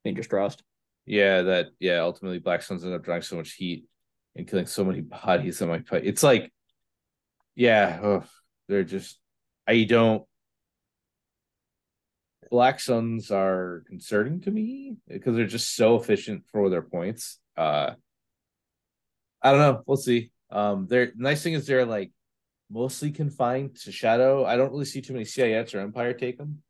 [0.05, 0.63] Fingers crossed.
[1.07, 2.01] Yeah, that yeah.
[2.01, 3.87] Ultimately, Black Suns end up drawing so much heat.
[4.37, 6.07] and killing so many bodies on my plate.
[6.07, 6.52] It's like,
[7.55, 8.21] yeah,
[8.69, 9.19] they're just
[9.67, 10.25] I don't.
[12.51, 17.39] Black Suns are concerning to me because they're just so efficient for their points.
[17.57, 17.93] Uh,
[19.41, 19.83] I don't know.
[19.87, 20.31] We'll see.
[20.51, 22.13] Um, they're nice thing is they're like
[22.71, 24.45] mostly confined to Shadow.
[24.45, 26.63] I don't really see too many CIS or Empire take them.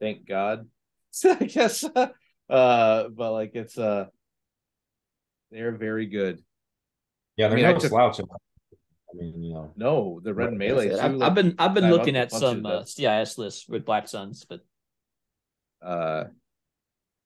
[0.00, 0.68] Thank God.
[1.24, 1.84] I guess.
[2.50, 4.06] Uh, but like it's uh,
[5.52, 6.42] they're very good.
[7.36, 8.18] Yeah, they're I mean, no slouch.
[9.12, 10.98] I mean, you know, No, the red Right, melee.
[10.98, 12.84] I've, too, I've been I've been looking at some uh.
[12.84, 14.60] CIS lists with Black Suns, but
[15.82, 16.24] uh,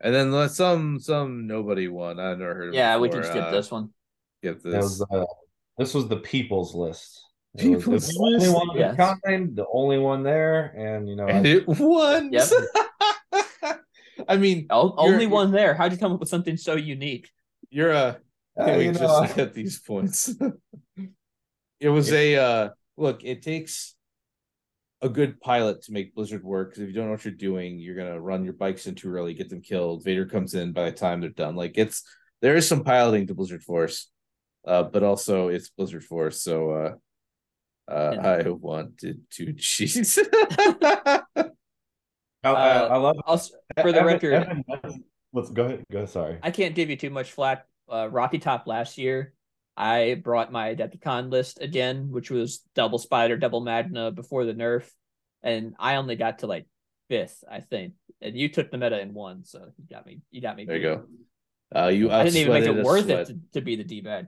[0.00, 2.18] and then some some nobody one.
[2.18, 2.74] I never heard of.
[2.74, 3.90] yeah, we can skip uh, this one.
[4.40, 4.74] Skip this.
[4.74, 5.24] was uh,
[5.78, 7.20] this was the people's list.
[7.56, 8.98] It was, was People's the only one of yes.
[8.98, 12.32] its kind, the only one there, and you know, and I- it won.
[12.32, 12.48] Yep.
[14.28, 15.74] I mean, You're- only one there.
[15.74, 17.30] How'd you come up with something so unique?
[17.70, 18.20] you're a
[18.58, 20.34] uh, Can we you know, just get these points?
[21.84, 23.94] it was a uh look, it takes
[25.02, 27.78] a good pilot to make Blizzard work because if you don't know what you're doing,
[27.78, 30.02] you're gonna run your bikes in too early, get them killed.
[30.04, 31.56] Vader comes in by the time they're done.
[31.56, 32.02] Like it's
[32.40, 34.10] there is some piloting to Blizzard Force,
[34.66, 36.92] uh, but also it's Blizzard Force, so uh
[37.86, 38.28] uh, Yeah.
[38.46, 40.18] I wanted to cheese.
[40.32, 41.20] I,
[42.42, 45.84] I, I love Also, for the Evan- record, Evan- let's go ahead.
[45.92, 46.38] Go sorry.
[46.42, 47.66] I can't give you too much flack.
[47.88, 49.34] Uh, Rocky Top last year,
[49.76, 54.84] I brought my Adepticon list again, which was double Spider, double Magna before the nerf,
[55.42, 56.66] and I only got to like
[57.08, 57.94] fifth, I think.
[58.20, 60.20] And you took the meta and won, so you got me.
[60.30, 60.64] You got me.
[60.64, 61.04] there you go.
[61.74, 63.20] Uh, you I didn't even make it worth sweat.
[63.20, 64.26] it to, to be the D bag.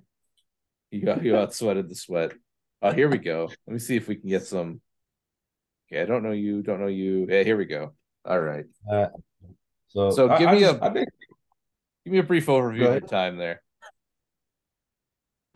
[0.91, 2.33] You got you outsweated the sweat.
[2.83, 3.49] Oh, here we go.
[3.67, 4.81] Let me see if we can get some.
[5.93, 6.63] Okay, I don't know you.
[6.63, 7.27] Don't know you.
[7.29, 7.95] Yeah, here we go.
[8.25, 8.65] All right.
[9.89, 11.09] So, So give I me just- a- I think
[12.05, 13.63] Give me a brief overview of your time there.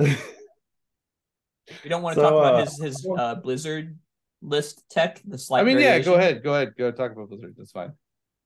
[0.01, 3.97] You don't want to So, talk about uh, his his uh, Blizzard
[4.43, 5.21] list tech.
[5.25, 5.61] The slight.
[5.61, 5.99] I mean, yeah.
[6.01, 6.43] Go ahead.
[6.43, 6.75] Go ahead.
[6.77, 7.55] Go talk about Blizzard.
[7.57, 7.93] That's fine.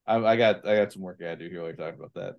[0.05, 2.35] I, I got I got some work I gotta do here while you're about that.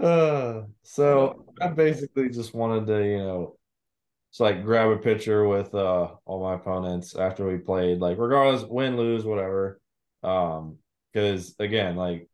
[0.00, 3.58] Uh, so I basically just wanted to, you know,
[4.30, 8.62] just like grab a picture with uh all my opponents after we played, like regardless
[8.62, 9.80] win, lose, whatever.
[10.22, 10.78] Um,
[11.12, 12.28] because again, like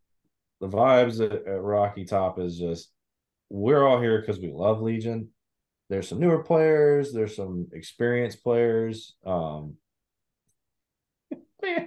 [0.61, 2.91] the vibes at, at Rocky Top is just
[3.55, 5.29] we're all here because we love Legion.
[5.89, 9.15] There's some newer players, there's some experienced players.
[9.25, 9.75] Um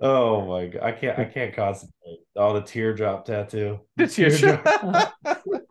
[0.00, 2.18] Oh my god, I can't I can't concentrate.
[2.34, 3.80] Oh, the teardrop tattoo.
[3.96, 5.12] The teardrop.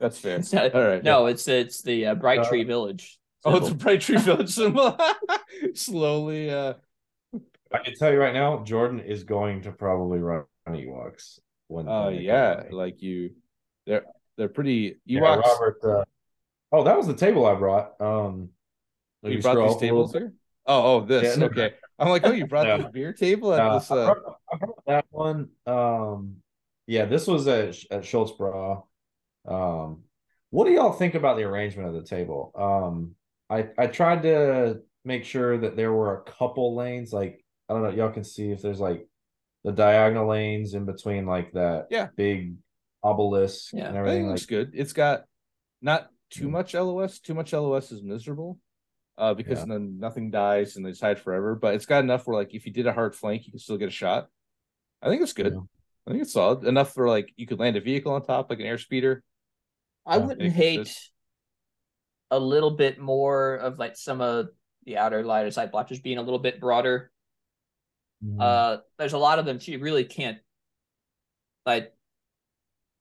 [0.00, 0.36] That's fair.
[0.36, 1.02] It's not- All right.
[1.02, 3.18] No, it's it's the uh, Bright Uh, Tree Village.
[3.44, 3.74] Oh, it's a.
[3.74, 4.98] Bright Tree Village symbol.
[5.74, 6.50] Slowly.
[6.50, 6.74] Uh.
[7.72, 10.44] I can tell you right now, Jordan is going to probably run
[10.74, 11.38] Ewoks
[11.68, 11.88] when.
[11.88, 12.64] Oh when yeah.
[12.70, 13.30] Like you.
[13.86, 14.04] They're
[14.36, 14.96] they're pretty.
[15.04, 15.42] Yeah, Ewoks.
[15.42, 15.78] Robert.
[15.84, 16.04] Uh,
[16.72, 18.00] oh, that was the table I brought.
[18.00, 18.50] Um,
[19.22, 20.32] you brought these up a little tables here.
[20.66, 21.36] Oh, oh, this.
[21.36, 21.46] Yeah, no.
[21.46, 21.74] okay.
[21.98, 22.78] I'm like, oh, you brought No.
[22.78, 23.90] this beer table at Uh, this.
[23.90, 25.48] I, Uh, brought, I brought that one.
[25.66, 26.36] Um,
[26.86, 28.82] yeah, this was at at Schulz Bräu.
[29.46, 30.02] Um,
[30.50, 32.52] what do y'all think about the arrangement of the table?
[32.54, 33.14] Um,
[33.48, 37.12] I I tried to make sure that there were a couple lanes.
[37.12, 39.08] Like I don't know, y'all can see if there's like
[39.66, 41.88] the diagonal lanes in between, like that.
[41.90, 42.08] Yeah.
[42.16, 42.54] big
[43.02, 43.88] obelisk Yeah.
[43.88, 44.20] and I think everything.
[44.20, 44.70] it Like looks good.
[44.74, 45.24] It's got
[45.82, 46.50] not too Mm.
[46.52, 47.18] much LOS.
[47.18, 48.58] Too much LOS is miserable.
[49.18, 49.64] Uh, because Yeah.
[49.66, 51.56] then nothing dies and they just hide forever.
[51.56, 53.76] But it's got enough where like if you did a hard flank, you can still
[53.76, 54.28] get a shot.
[55.02, 55.52] I think it's good.
[55.54, 55.60] Yeah.
[56.06, 58.60] I think it's solid enough for like you could land a vehicle on top, like
[58.60, 59.20] an airspeeder.
[60.06, 61.12] I Yeah, wouldn't hate sense.
[62.30, 64.48] a little bit more of like some of
[64.84, 67.10] the outer lighter side blotches being a little bit broader.
[68.24, 68.40] Mhm.
[68.40, 69.58] Uh, there's a lot of them.
[69.60, 70.38] You really can't
[71.66, 71.92] like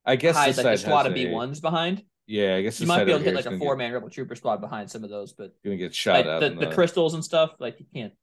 [0.06, 2.04] I guess hide like a squad of B ones behind.
[2.28, 4.36] Yeah, I guess You might be able to hit like a four man rebel trooper
[4.36, 6.40] squad behind some of those, but you're Gonna get shot like out.
[6.40, 8.14] the, in the crystals and stuff, like you can't.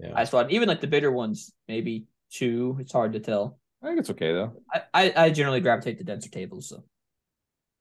[0.00, 0.12] yeah.
[0.14, 2.76] I squad even like the bitter ones, maybe two.
[2.80, 3.58] It's hard to tell.
[3.82, 4.62] I think it's okay though.
[4.72, 6.84] I I, I generally gravitate to denser tables, so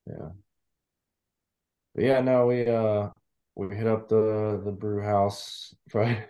[0.08, 0.30] Yeah.
[1.96, 3.10] But yeah, no, we uh
[3.56, 6.26] we hit up the the brew house Friday.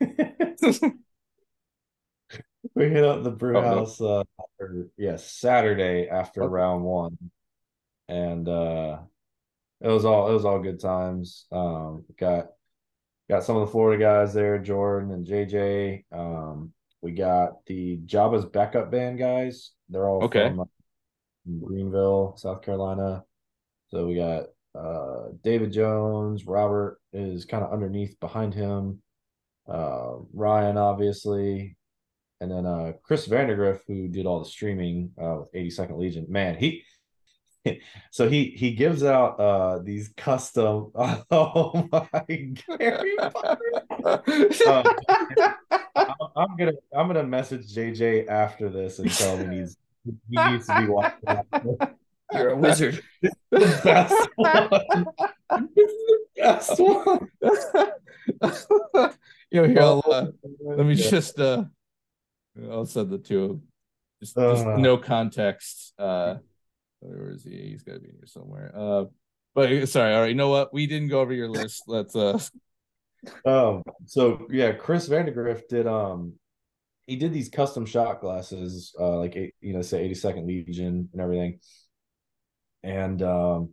[2.74, 3.66] we hit up the brew Oh, no.
[3.68, 6.50] house uh after, yes, Saturday after Okay.
[6.50, 7.18] round one.
[8.08, 8.98] And uh
[9.80, 11.46] it was all it was all good times.
[11.52, 12.46] Um got
[13.28, 16.04] got some of the Florida guys there, Jordan and JJ.
[16.12, 19.72] Um we got the Jabba's backup band guys.
[19.88, 20.48] They're all Okay.
[20.48, 20.64] from uh,
[21.60, 23.24] Greenville, South Carolina.
[23.88, 29.02] So we got uh David Jones, Robert is kind of underneath behind him.
[29.68, 31.76] Uh Ryan obviously.
[32.40, 36.56] And then uh Chris Vandergriff, who did all the streaming uh with 82nd Legion, man,
[36.56, 36.84] he
[38.10, 40.92] so he he gives out uh these custom
[41.30, 44.82] oh my Gary uh,
[45.96, 50.66] I'm, I'm gonna I'm gonna message JJ after this and tell him he's he needs
[50.66, 51.78] to be watching.
[52.32, 53.02] You're a wizard.
[53.50, 54.68] the best one.
[55.74, 57.28] This is the best one.
[59.50, 60.26] you know, here, I'll, uh,
[60.66, 61.64] Oh, let me just uh
[62.70, 63.62] I'll send the two of them.
[64.22, 64.76] Just, just Uh.
[64.76, 65.92] no context.
[65.98, 66.36] Uh
[67.00, 67.50] where is he?
[67.70, 68.72] He's gotta be here somewhere.
[68.74, 69.04] Uh
[69.54, 70.72] but sorry, all right, you know what?
[70.72, 71.84] We didn't go over your list.
[71.86, 72.38] Let's uh
[73.44, 76.34] Um, so yeah, Chris Vandergriff did um
[77.06, 81.20] he did these custom shot glasses, uh like eight, you know, say 82nd Legion and
[81.20, 81.60] everything.
[82.82, 83.70] And um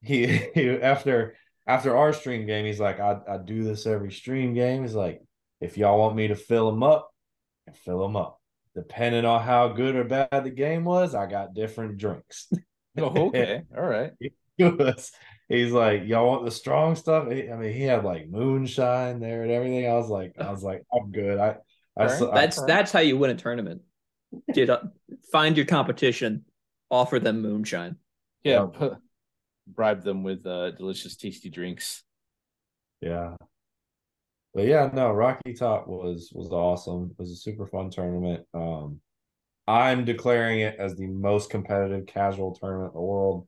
[0.00, 1.34] he, he after
[1.66, 4.82] after our stream game, he's like, I I do this every stream game.
[4.82, 5.20] He's like,
[5.60, 7.10] if y'all want me to fill them up,
[7.68, 8.40] I fill them up.
[8.74, 12.48] Depending on how good or bad the game was, I got different drinks.
[12.98, 13.62] oh, okay.
[13.76, 14.12] All right.
[14.58, 15.12] He was-
[15.48, 17.26] he's like, y'all want the strong stuff?
[17.28, 19.88] I mean, he had like moonshine there and everything.
[19.88, 21.38] I was like, I was like, I'm good.
[21.38, 21.58] I,
[21.96, 23.82] I, Alright, saw- I- That's that's how you win a tournament.
[24.52, 24.82] Get up,
[25.30, 26.44] find your competition,
[26.90, 27.96] offer them moonshine.
[28.42, 28.94] Yeah, Yeah.
[29.68, 32.02] bribe them with uh delicious tasty drinks.
[33.00, 33.36] yeah.
[34.58, 37.12] But yeah, no, Rocky Top was was awesome.
[37.12, 38.44] It was a super fun tournament.
[38.52, 39.00] Um,
[39.68, 43.46] I'm declaring it as the most competitive casual tournament in the world.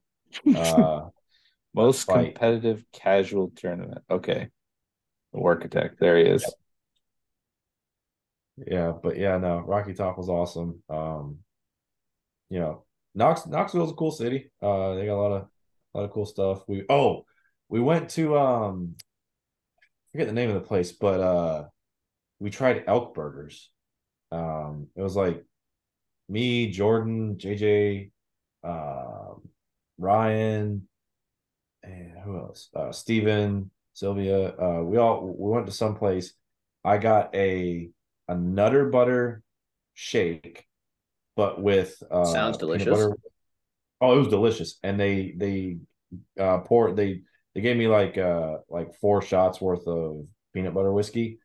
[0.54, 1.08] Uh,
[1.74, 2.36] Most Fight.
[2.36, 4.02] competitive casual tournament.
[4.08, 4.50] Okay.
[5.32, 5.98] The work attack.
[5.98, 6.48] There he is.
[8.56, 10.80] Yeah, but yeah, no, Rocky Top was awesome.
[10.88, 11.38] Um,
[12.50, 12.84] you know,
[13.16, 14.52] Knox Knoxville's a cool city.
[14.62, 15.48] Uh, they got a lot of
[15.92, 16.62] a lot of cool stuff.
[16.68, 17.24] We oh,
[17.68, 18.94] we went to um,
[20.12, 21.64] forget the name of the place, but uh,
[22.38, 23.70] we tried elk burgers.
[24.32, 25.44] Um, it was like
[26.28, 28.10] me, Jordan, JJ,
[28.64, 29.48] um,
[29.98, 30.88] Ryan,
[31.82, 32.68] and who else?
[32.74, 34.54] Uh, Steven, Sylvia.
[34.56, 36.32] Uh, we all we went to some place.
[36.84, 37.90] I got a
[38.28, 39.42] a nutter butter
[39.94, 40.66] shake,
[41.36, 43.08] but with uh, Sounds delicious.
[44.00, 45.78] Oh, it was delicious, and they they
[46.38, 47.22] uh poured they
[47.54, 51.38] they gave me like uh like four shots worth of peanut butter whiskey,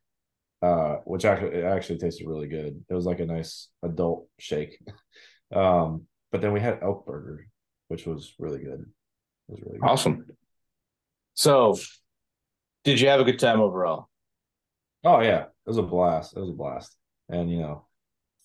[0.61, 2.83] uh, which actually it actually tasted really good.
[2.89, 4.79] It was like a nice adult shake.
[5.55, 7.47] um, but then we had elk burger,
[7.87, 8.81] which was really good.
[8.81, 9.87] It was really good.
[9.87, 10.25] Awesome.
[11.33, 11.77] So
[12.83, 14.09] did you have a good time overall?
[15.03, 16.35] Oh yeah, it was a blast.
[16.35, 16.95] It was a blast.
[17.29, 17.87] And you know,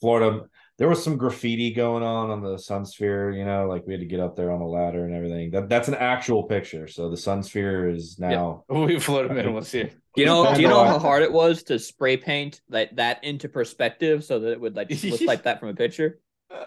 [0.01, 0.47] Florida,
[0.81, 3.33] there was some graffiti going on on the Sun Sphere.
[3.33, 5.51] You know, like we had to get up there on a ladder and everything.
[5.51, 6.89] That that's an actual picture.
[6.89, 8.65] So the Sun Sphere is now.
[8.71, 8.79] yeah.
[8.87, 9.53] We floated him in.
[9.53, 9.83] We'll see.
[9.83, 10.55] Do you know?
[10.55, 14.41] Do you know how hard it was to spray paint that that into perspective so
[14.41, 16.19] that it would like look like that from a picture?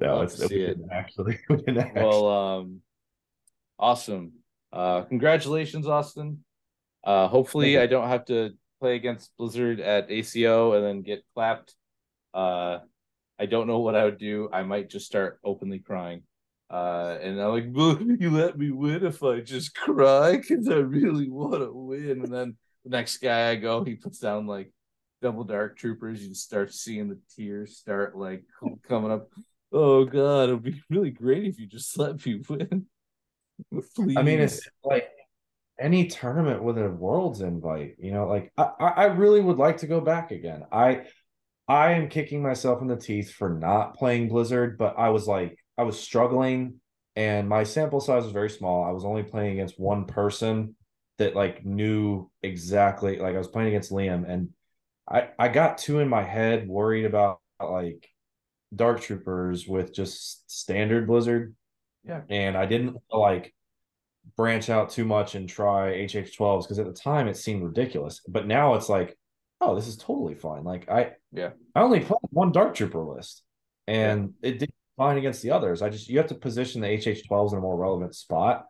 [0.00, 0.66] No, Love it's see we it.
[0.68, 1.38] didn't actually.
[1.50, 2.02] We didn't actually.
[2.02, 2.80] Well, um,
[3.78, 4.32] awesome.
[4.72, 6.42] Uh, congratulations, Austin.
[7.04, 11.74] Uh, hopefully, I don't have to play against Blizzard at ACO and then get clapped.
[12.34, 12.78] Uh,
[13.38, 14.48] I don't know what I would do.
[14.52, 16.22] I might just start openly crying.
[16.70, 20.36] Uh, and I'm like, will you let me win if I just cry?
[20.36, 22.22] Because I really want to win.
[22.22, 24.72] And then the next guy I go, he puts down like
[25.22, 26.26] double dark troopers.
[26.26, 28.44] You start seeing the tears start like
[28.86, 29.28] coming up.
[29.72, 32.86] Oh God, it would be really great if you just let me win.
[33.94, 34.16] Please.
[34.16, 35.08] I mean, it's like
[35.78, 39.78] any tournament with a world's invite, you know, like I, I I really would like
[39.78, 40.64] to go back again.
[40.72, 41.06] I
[41.68, 45.58] I am kicking myself in the teeth for not playing Blizzard, but I was like
[45.76, 46.80] I was struggling
[47.14, 48.84] and my sample size was very small.
[48.84, 50.76] I was only playing against one person
[51.18, 54.50] that like knew exactly like I was playing against Liam and
[55.08, 58.08] I I got two in my head worried about like
[58.74, 61.54] dark troopers with just standard Blizzard
[62.04, 62.22] yeah.
[62.28, 63.54] and I didn't like
[64.36, 68.20] branch out too much and try HH12s because at the time it seemed ridiculous.
[68.28, 69.16] But now it's like,
[69.60, 70.64] oh, this is totally fine.
[70.64, 71.50] Like I Yeah.
[71.74, 73.42] I only played one Dark Trooper list
[73.86, 75.82] and it did fine against the others.
[75.82, 78.66] I just you have to position the HH12s in a more relevant spot.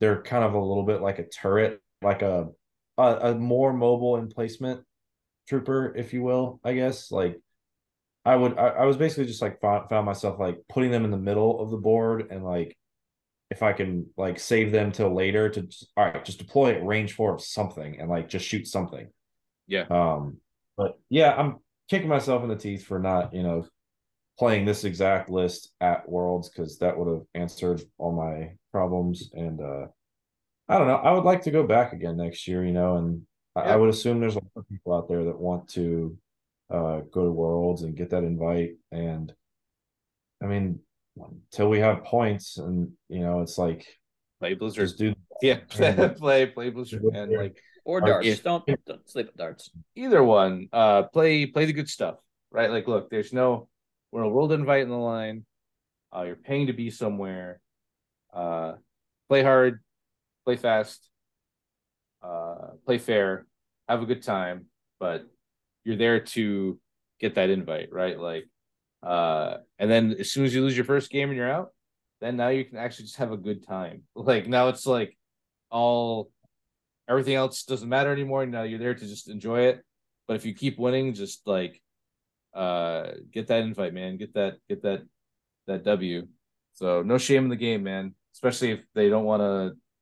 [0.00, 2.48] They're kind of a little bit like a turret, like a
[2.98, 4.82] a, a more mobile emplacement
[5.48, 7.10] trooper, if you will, I guess.
[7.10, 7.40] Like
[8.24, 11.10] I would I, I was basically just like found, found myself like putting them in
[11.10, 12.76] the middle of the board and like
[13.50, 16.86] if I can like save them till later to just, all right, just deploy at
[16.86, 19.08] range four of something and like just shoot something.
[19.70, 19.86] Yeah.
[19.90, 20.38] Um,
[20.76, 23.66] but yeah, I'm kicking myself in the teeth for not, you know,
[24.38, 29.30] playing this exact list at Worlds because that would have answered all my problems.
[29.32, 29.86] And uh
[30.68, 30.96] I don't know.
[30.96, 33.22] I would like to go back again next year, you know, and
[33.56, 36.16] I, I would assume there's a lot of people out there that want to
[36.70, 38.76] uh, go to Worlds and get that invite.
[38.92, 39.32] And
[40.40, 40.78] I mean,
[41.16, 43.84] until we have points, and you know, it's like
[44.38, 44.84] Play Blizzard.
[44.86, 46.08] just do Yeah, Yeah.
[46.16, 47.60] play play Blizzard, and like
[47.90, 48.26] Or Or darts.
[48.28, 49.70] if- don't don't sleep at darts.
[49.96, 50.68] either one.
[50.72, 52.16] Uh, play play the good stuff,
[52.52, 52.70] right?
[52.70, 53.68] Like, look, there's no
[54.12, 55.44] we're a world invite in the line.
[56.14, 57.60] Uh, you're paying to be somewhere.
[58.32, 58.74] Uh,
[59.28, 59.80] play hard,
[60.44, 61.08] play fast,
[62.22, 63.46] uh, play fair,
[63.88, 64.66] have a good time,
[65.00, 65.24] but
[65.84, 66.78] you're there to
[67.18, 68.18] get that invite, right?
[68.18, 68.48] Like,
[69.02, 71.72] uh, and then as soon as you lose your first game and you're out,
[72.20, 74.02] then now you can actually just have a good time.
[74.14, 75.16] Like now it's like
[75.70, 76.30] all
[77.10, 78.46] everything else doesn't matter anymore.
[78.46, 79.82] Now you're there to just enjoy it.
[80.28, 81.82] But if you keep winning, just like
[82.54, 84.16] uh get that invite, man.
[84.16, 85.02] Get that get that
[85.66, 86.28] that W.
[86.74, 88.14] So no shame in the game, man.
[88.32, 89.42] Especially if they don't want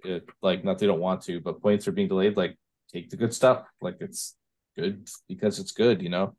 [0.04, 2.36] to like not they don't want to, but points are being delayed.
[2.36, 2.56] Like
[2.92, 3.64] take the good stuff.
[3.80, 4.36] Like it's
[4.76, 6.36] good because it's good, you know.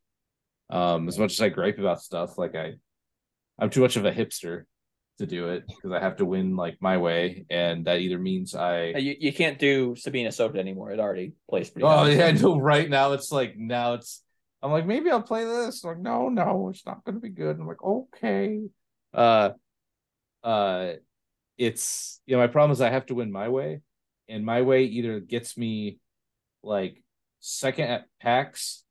[0.69, 2.75] Um, as much as I gripe about stuff, like I
[3.57, 4.65] I'm too much of a hipster
[5.19, 8.55] to do it because I have to win like my way, and that either means
[8.55, 10.91] I Uh, You, you can't do Sabina Soda anymore.
[10.91, 11.85] It already plays pretty.
[11.85, 12.09] Oh high.
[12.09, 12.59] yeah, know.
[12.59, 14.23] Right now, it's like now it's.
[14.61, 15.83] I'm like maybe I'll play this.
[15.83, 17.57] like no, no, it's not going to be good.
[17.59, 18.61] I'm like okay.
[19.13, 19.51] Uh,
[20.43, 20.93] uh,
[21.57, 23.81] it's you know my problem is I have to win my way,
[24.27, 25.99] and my way either gets me
[26.63, 27.03] like
[27.39, 28.83] second at PAX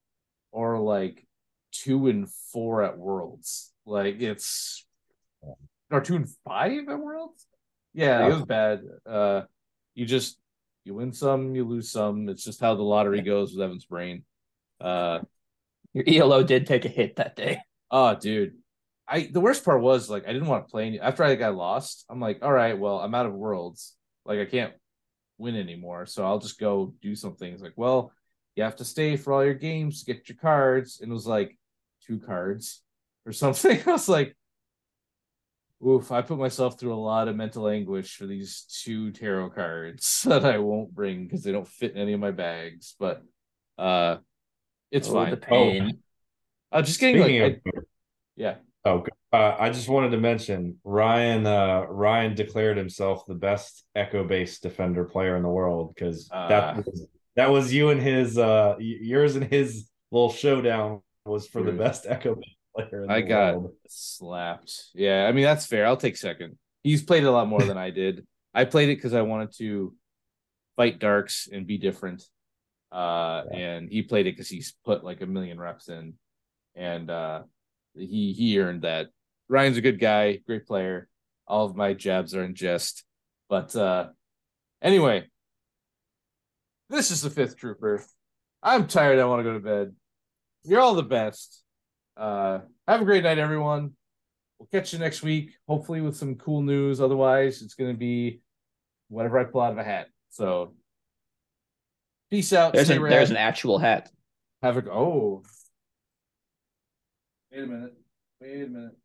[0.53, 1.27] or like
[1.73, 3.73] two and four at Worlds.
[3.85, 4.87] Like it's
[5.91, 7.47] or two and five at Worlds.
[7.95, 8.83] Yeah, it was bad.
[9.07, 9.43] Uh,
[9.95, 10.39] you just
[10.85, 12.29] you win some, you lose some.
[12.29, 14.25] It's just how the lottery goes with Evan's brain.
[14.81, 15.21] Uh,
[15.93, 17.61] Your ELO did take a hit that day.
[17.91, 18.55] oh, dude.
[19.11, 21.55] I the worst part was like I didn't want to play any after I got
[21.55, 22.05] lost.
[22.11, 23.97] I'm like, all right, well, I'm out of worlds.
[24.27, 24.75] Like I can't
[25.39, 27.63] win anymore, so I'll just go do some things.
[27.63, 28.13] Like, well,
[28.55, 31.57] you have to stay for all your games get your cards, and it was like
[32.07, 32.83] two cards
[33.25, 33.81] or something.
[33.87, 34.37] I was like,
[35.87, 40.23] oof, I put myself through a lot of mental anguish for these two tarot cards
[40.27, 42.95] that I won't bring because they don't fit in any of my bags.
[42.99, 43.23] But
[43.79, 44.17] uh
[44.91, 45.31] it's Oh, fine.
[45.31, 45.99] The pain.
[46.73, 47.81] I'm just getting Speaking like of, I-
[48.37, 48.55] yeah.
[48.85, 51.47] oh, uh, I just wanted to mention Ryan.
[51.47, 56.49] Uh, Ryan declared himself the best Echo Base defender player in the world because Ah.
[56.49, 57.07] that was,
[57.37, 62.07] that was you and his uh, yours and his little showdown was for the best
[62.09, 63.07] Echo Base player.
[63.09, 63.75] I got world.
[63.89, 64.73] slapped.
[64.95, 65.87] Yeah, I mean that's fair.
[65.87, 66.59] I'll take second.
[66.83, 68.27] He's played it a lot more than I did.
[68.55, 69.95] I played it because I wanted to
[70.77, 72.23] fight darks and be different.
[72.91, 76.15] Uh and he played it because he's put like a million reps in.
[76.75, 77.43] And uh
[77.95, 79.09] he he earned that.
[79.49, 81.09] Ryan's a good guy, great player.
[81.47, 83.05] All of my jabs are in jest.
[83.49, 84.09] But uh
[84.81, 85.27] anyway,
[86.89, 88.05] this is the fifth trooper.
[88.63, 89.19] I'm tired.
[89.19, 89.95] I want to go to bed.
[90.65, 91.63] You're all the best.
[92.19, 93.93] Uh, have a great night, everyone.
[94.59, 97.01] We'll catch you next week, hopefully with some cool news.
[97.01, 98.41] Otherwise, it's going to be
[99.09, 100.09] whatever I pull out of a hat.
[100.31, 100.75] So,
[102.29, 102.73] peace out.
[102.73, 104.11] There's stay an there's an actual hat.
[104.63, 105.45] Have a oh.
[107.53, 107.95] Wait a minute.
[108.41, 108.97] Wait a minute.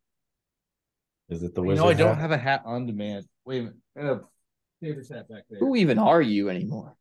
[1.28, 1.84] Is it the you wizard?
[1.84, 2.20] No, I don't hat?
[2.20, 3.26] have a hat on demand.
[3.44, 3.76] Wait a minute.
[3.96, 4.20] I got a
[4.82, 5.60] Davis hat back there.
[5.60, 6.96] Who even are you anymore?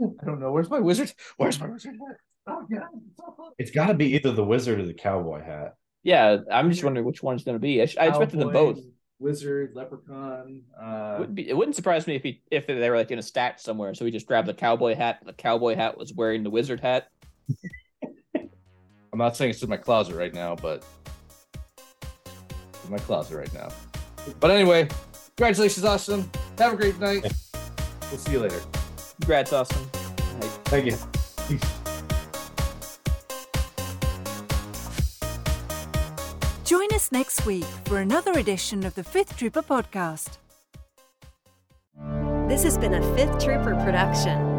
[0.00, 0.52] I don't know.
[0.52, 1.12] Where's my wizard?
[1.38, 2.16] Where's my wizard hat?
[2.48, 2.88] Oh god.
[3.58, 5.74] It's got to be either the wizard or the cowboy hat.
[6.02, 7.82] Yeah, I'm just wondering which one's going to be.
[7.82, 8.78] I, sh- I expected them both.
[9.20, 10.62] Wizard, leprechaun.
[10.80, 13.22] Uh, Wouldn't be, it wouldn't surprise me if he if they were like in a
[13.22, 13.92] stack somewhere.
[13.94, 15.18] So he just grabbed the cowboy hat.
[15.24, 17.08] The cowboy hat was wearing the wizard hat.
[18.36, 20.84] I'm not saying it's in my closet right now, but
[22.84, 23.70] in my closet right now.
[24.38, 24.88] But anyway,
[25.36, 26.30] congratulations, Austin.
[26.58, 27.22] Have a great night.
[28.10, 28.60] We'll see you later.
[29.20, 29.82] Congrats, Austin.
[30.38, 30.50] Night.
[30.66, 31.58] Thank you.
[37.12, 40.38] next week for another edition of the Fifth Trooper podcast.
[42.48, 44.57] This has been a Fifth Trooper production.